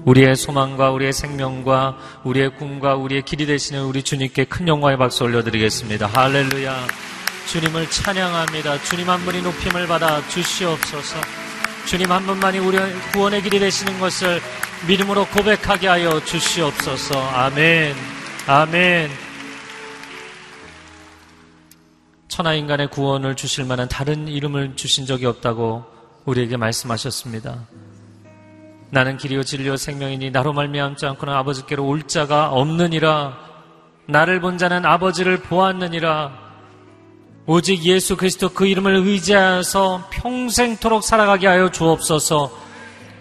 우리의 0.04 0.36
소망과 0.36 0.92
우리의 0.92 1.14
생명과 1.14 1.96
우리의 2.26 2.58
꿈과 2.58 2.96
우리의 2.96 3.22
길이 3.22 3.46
되시는 3.46 3.84
우리 3.86 4.04
주님께 4.04 4.44
큰 4.46 4.68
영광의 4.68 4.98
박수 4.98 5.24
올려드리겠습니다. 5.24 6.08
할렐루야. 6.08 7.21
주님을 7.52 7.90
찬양합니다. 7.90 8.82
주님 8.84 9.10
한 9.10 9.20
분이 9.26 9.42
높임을 9.42 9.86
받아 9.86 10.26
주시옵소서. 10.30 11.20
주님 11.86 12.10
한 12.10 12.26
분만이 12.26 12.60
우리 12.60 12.78
구원의 13.12 13.42
길이 13.42 13.60
되시는 13.60 14.00
것을 14.00 14.40
믿음으로 14.88 15.26
고백하게 15.26 15.90
하여 15.90 16.24
주시옵소서. 16.24 17.20
아멘. 17.20 17.94
아멘. 18.48 19.10
천하 22.30 22.54
인간의 22.54 22.88
구원을 22.88 23.36
주실 23.36 23.66
만한 23.66 23.90
다른 23.90 24.30
이름을 24.30 24.78
주신 24.78 25.06
적이 25.06 25.26
없다고 25.26 25.84
우리에게 26.24 26.56
말씀하셨습니다. 26.56 27.68
나는 28.92 29.18
길이요 29.18 29.44
진리요 29.44 29.76
생명이니 29.76 30.32
나로 30.32 30.54
말미암지 30.54 31.06
않고는 31.06 31.34
아버지께로 31.34 31.86
올 31.86 32.04
자가 32.04 32.52
없느니라. 32.52 33.38
나를 34.08 34.40
본 34.40 34.58
자는 34.58 34.86
아버지를 34.86 35.42
보았느니라. 35.42 36.41
오직 37.48 37.84
예수 37.86 38.16
그리스도 38.16 38.50
그 38.50 38.68
이름을 38.68 38.96
의지하여서 38.96 40.10
평생토록 40.12 41.04
살아가게 41.04 41.48
하여 41.48 41.72
주옵소서. 41.72 42.52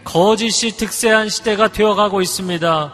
거짓이 0.04 0.72
득세한 0.72 1.30
시대가 1.30 1.68
되어가고 1.68 2.20
있습니다. 2.20 2.92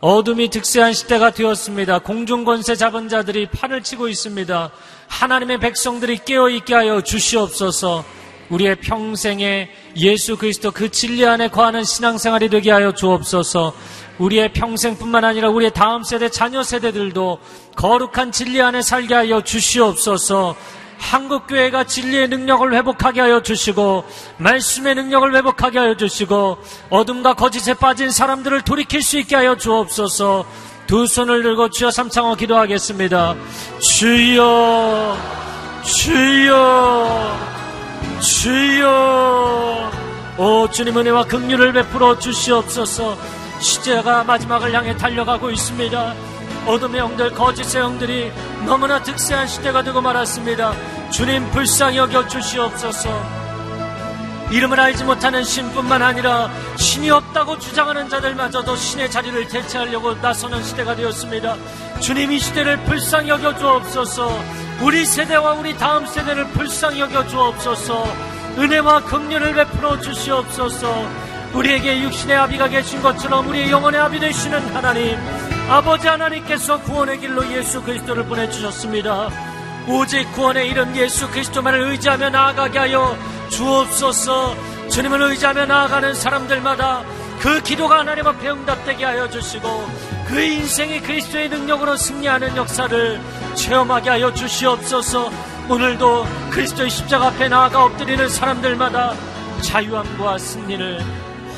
어둠이 0.00 0.50
득세한 0.50 0.92
시대가 0.92 1.30
되었습니다. 1.30 2.00
공중권세 2.00 2.74
잡은 2.74 3.08
자들이 3.08 3.48
판을 3.50 3.82
치고 3.82 4.08
있습니다. 4.08 4.70
하나님의 5.08 5.60
백성들이 5.60 6.18
깨어있게 6.24 6.74
하여 6.74 7.00
주시옵소서. 7.00 8.04
우리의 8.50 8.76
평생에 8.76 9.68
예수 9.96 10.36
그리스도 10.36 10.70
그 10.70 10.90
진리 10.90 11.26
안에 11.26 11.48
거하는 11.48 11.84
신앙생활이 11.84 12.48
되게 12.48 12.70
하여 12.70 12.92
주옵소서. 12.92 13.74
우리의 14.18 14.52
평생뿐만 14.52 15.24
아니라 15.24 15.50
우리의 15.50 15.72
다음 15.72 16.02
세대 16.02 16.28
자녀 16.28 16.62
세대들도 16.62 17.38
거룩한 17.76 18.32
진리 18.32 18.62
안에 18.62 18.82
살게 18.82 19.14
하여 19.14 19.42
주시옵소서. 19.42 20.56
한국교회가 20.98 21.84
진리의 21.84 22.28
능력을 22.28 22.72
회복하게 22.74 23.20
하여 23.20 23.42
주시고 23.42 24.04
말씀의 24.38 24.94
능력을 24.94 25.34
회복하게 25.36 25.78
하여 25.78 25.96
주시고 25.96 26.58
어둠과 26.88 27.34
거짓에 27.34 27.74
빠진 27.74 28.10
사람들을 28.10 28.62
돌이킬 28.62 29.02
수 29.02 29.18
있게 29.18 29.36
하여 29.36 29.56
주옵소서. 29.56 30.46
두 30.86 31.06
손을 31.06 31.42
들고 31.42 31.68
주여 31.70 31.90
삼창어 31.90 32.36
기도하겠습니다. 32.36 33.34
주여 33.80 35.16
주여 35.82 37.55
주여 38.20 39.90
오 40.38 40.68
주님 40.70 40.98
은혜와 40.98 41.24
긍휼을 41.24 41.72
베풀어 41.72 42.18
주시옵소서. 42.18 43.16
시제가 43.60 44.24
마지막을 44.24 44.74
향해 44.74 44.96
달려가고 44.96 45.50
있습니다. 45.50 46.14
어둠의 46.66 47.00
영들, 47.00 47.30
거짓의 47.32 47.82
영들이 47.82 48.32
너무나 48.66 49.02
득세한 49.02 49.46
시대가 49.46 49.82
되고 49.82 50.00
말았습니다. 50.00 50.74
주님 51.10 51.48
불쌍히 51.52 51.96
여겨 51.96 52.28
주시옵소서. 52.28 53.46
이름을 54.50 54.78
알지 54.78 55.04
못하는 55.04 55.42
신뿐만 55.42 56.02
아니라 56.02 56.50
신이 56.76 57.10
없다고 57.10 57.58
주장하는 57.58 58.08
자들마저도 58.08 58.76
신의 58.76 59.10
자리를 59.10 59.48
대체하려고 59.48 60.14
나서는 60.14 60.62
시대가 60.62 60.94
되었습니다. 60.94 61.56
주님 62.00 62.30
이 62.30 62.38
시대를 62.38 62.76
불쌍히 62.84 63.30
여겨 63.30 63.58
주옵소서. 63.58 64.65
우리 64.82 65.06
세대와 65.06 65.54
우리 65.54 65.76
다음 65.76 66.06
세대를 66.06 66.48
불쌍히 66.48 67.00
여겨 67.00 67.26
주옵소서. 67.28 68.04
은혜와 68.58 69.02
긍휼을 69.04 69.54
베풀어 69.54 70.00
주시옵소서. 70.00 71.08
우리에게 71.54 72.02
육신의 72.02 72.36
아비가 72.36 72.68
계신 72.68 73.00
것처럼 73.00 73.48
우리의 73.48 73.70
영혼의 73.70 74.00
아비 74.00 74.20
되시는 74.20 74.74
하나님 74.74 75.18
아버지 75.70 76.06
하나님께서 76.06 76.80
구원의 76.82 77.20
길로 77.20 77.46
예수 77.52 77.82
그리스도를 77.82 78.24
보내 78.26 78.48
주셨습니다. 78.50 79.30
오직 79.88 80.30
구원에 80.32 80.66
이른 80.66 80.94
예수 80.96 81.28
그리스도만을 81.30 81.80
의지하며 81.90 82.30
나아가게 82.30 82.78
하여 82.78 83.16
주옵소서 83.50 84.56
주님을 84.90 85.22
의지하며 85.22 85.66
나아가는 85.66 86.12
사람들마다 86.14 87.02
그 87.40 87.62
기도가 87.62 88.00
하나님 88.00 88.26
앞에 88.26 88.50
응답되게 88.50 89.04
하여 89.04 89.30
주시고 89.30 89.68
그 90.26 90.40
인생이 90.40 91.00
그리스도의 91.00 91.48
능력으로 91.48 91.96
승리하는 91.96 92.56
역사를 92.56 93.20
체험하게 93.54 94.10
하여 94.10 94.34
주시옵소서. 94.34 95.30
오늘도 95.70 96.24
그리스도의 96.50 96.90
십자가 96.90 97.28
앞에 97.28 97.48
나아가 97.48 97.84
엎드리는 97.84 98.28
사람들마다 98.28 99.14
자유함과 99.62 100.38
승리를 100.38 101.00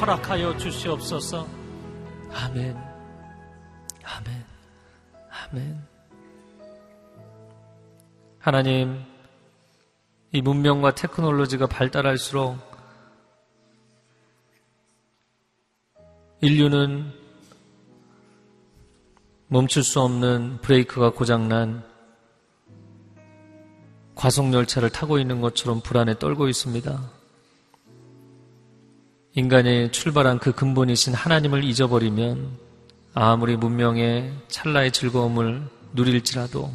허락하여 0.00 0.56
주시옵소서. 0.58 1.46
아멘. 2.34 2.76
아멘. 4.04 4.44
아멘. 5.50 5.88
하나님 8.38 9.04
이 10.32 10.42
문명과 10.42 10.94
테크놀로지가 10.94 11.66
발달할수록 11.66 12.58
인류는 16.40 17.27
멈출 19.50 19.82
수 19.82 20.00
없는 20.00 20.58
브레이크가 20.60 21.10
고장난 21.10 21.82
과속열차를 24.14 24.90
타고 24.90 25.18
있는 25.18 25.40
것처럼 25.40 25.80
불안에 25.80 26.18
떨고 26.18 26.48
있습니다. 26.48 27.10
인간이 29.34 29.90
출발한 29.90 30.38
그 30.38 30.52
근본이신 30.52 31.14
하나님을 31.14 31.64
잊어버리면 31.64 32.58
아무리 33.14 33.56
문명의 33.56 34.34
찰나의 34.48 34.92
즐거움을 34.92 35.62
누릴지라도 35.94 36.70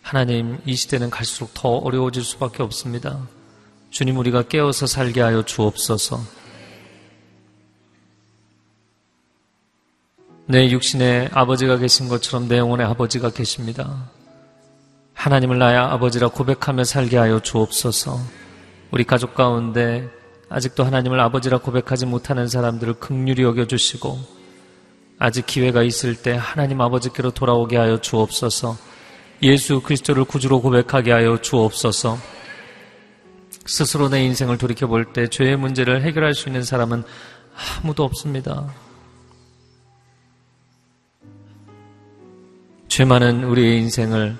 하나님 0.00 0.58
이 0.64 0.76
시대는 0.76 1.10
갈수록 1.10 1.52
더 1.52 1.68
어려워질 1.68 2.24
수밖에 2.24 2.62
없습니다. 2.62 3.28
주님 3.90 4.16
우리가 4.16 4.44
깨어서 4.44 4.86
살게 4.86 5.20
하여 5.20 5.44
주옵소서. 5.44 6.39
내 10.50 10.68
육신의 10.68 11.30
아버지가 11.32 11.76
계신 11.76 12.08
것처럼 12.08 12.48
내 12.48 12.58
영혼의 12.58 12.84
아버지가 12.84 13.30
계십니다. 13.30 14.10
하나님을 15.14 15.60
나의 15.60 15.78
아버지라 15.78 16.26
고백하며 16.26 16.82
살게 16.82 17.18
하여 17.18 17.38
주옵소서. 17.38 18.18
우리 18.90 19.04
가족 19.04 19.36
가운데 19.36 20.08
아직도 20.48 20.82
하나님을 20.82 21.20
아버지라 21.20 21.58
고백하지 21.58 22.06
못하는 22.06 22.48
사람들을 22.48 22.94
극률히 22.94 23.44
여겨주시고 23.44 24.18
아직 25.20 25.46
기회가 25.46 25.84
있을 25.84 26.16
때 26.16 26.36
하나님 26.36 26.80
아버지께로 26.80 27.30
돌아오게 27.30 27.76
하여 27.76 28.00
주옵소서. 28.00 28.76
예수 29.44 29.80
그리스도를 29.80 30.24
구주로 30.24 30.60
고백하게 30.60 31.12
하여 31.12 31.40
주옵소서. 31.40 32.18
스스로 33.66 34.08
내 34.08 34.24
인생을 34.24 34.58
돌이켜 34.58 34.88
볼 34.88 35.12
때 35.12 35.28
죄의 35.28 35.56
문제를 35.58 36.02
해결할 36.02 36.34
수 36.34 36.48
있는 36.48 36.64
사람은 36.64 37.04
아무도 37.84 38.02
없습니다. 38.02 38.89
죄 42.90 43.04
많은 43.04 43.44
우리의 43.44 43.78
인생을 43.78 44.36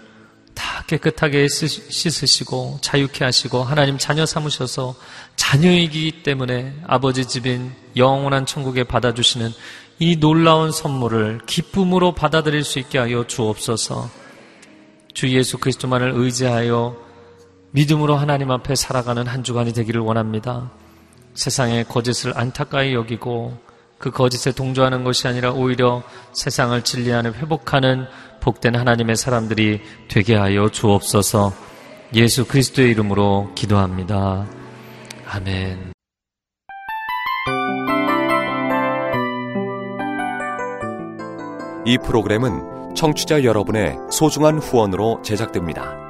다 0.54 0.82
깨끗하게 0.88 1.46
씻으시고 1.46 2.78
자유케 2.82 3.24
하시고 3.24 3.62
하나님 3.62 3.96
자녀 3.96 4.26
삼으셔서 4.26 4.96
자녀이기 5.36 6.24
때문에 6.24 6.74
아버지 6.84 7.26
집인 7.26 7.70
영원한 7.94 8.46
천국에 8.46 8.82
받아주시는 8.82 9.52
이 10.00 10.16
놀라운 10.16 10.72
선물을 10.72 11.42
기쁨으로 11.46 12.16
받아들일 12.16 12.64
수 12.64 12.80
있게 12.80 12.98
하여 12.98 13.24
주옵소서 13.24 14.10
주 15.14 15.28
예수 15.28 15.58
그리스도만을 15.58 16.14
의지하여 16.16 16.96
믿음으로 17.70 18.16
하나님 18.16 18.50
앞에 18.50 18.74
살아가는 18.74 19.28
한 19.28 19.44
주간이 19.44 19.72
되기를 19.72 20.00
원합니다. 20.00 20.72
세상의 21.34 21.84
거짓을 21.84 22.36
안타까이 22.36 22.94
여기고 22.94 23.70
그 24.00 24.10
거짓에 24.10 24.50
동조하는 24.52 25.04
것이 25.04 25.28
아니라 25.28 25.52
오히려 25.52 26.02
세상을 26.32 26.82
진리하는 26.82 27.34
회복하는 27.34 28.06
복된 28.40 28.74
하나님의 28.74 29.16
사람들이 29.16 29.80
되게 30.08 30.34
하여 30.34 30.68
주옵소서 30.68 31.52
예수 32.14 32.46
그리스도의 32.46 32.90
이름으로 32.90 33.52
기도합니다. 33.54 34.46
아멘. 35.28 35.92
이 41.86 41.98
프로그램은 41.98 42.94
청취자 42.94 43.44
여러분의 43.44 43.96
소중한 44.10 44.58
후원으로 44.58 45.22
제작됩니다. 45.22 46.09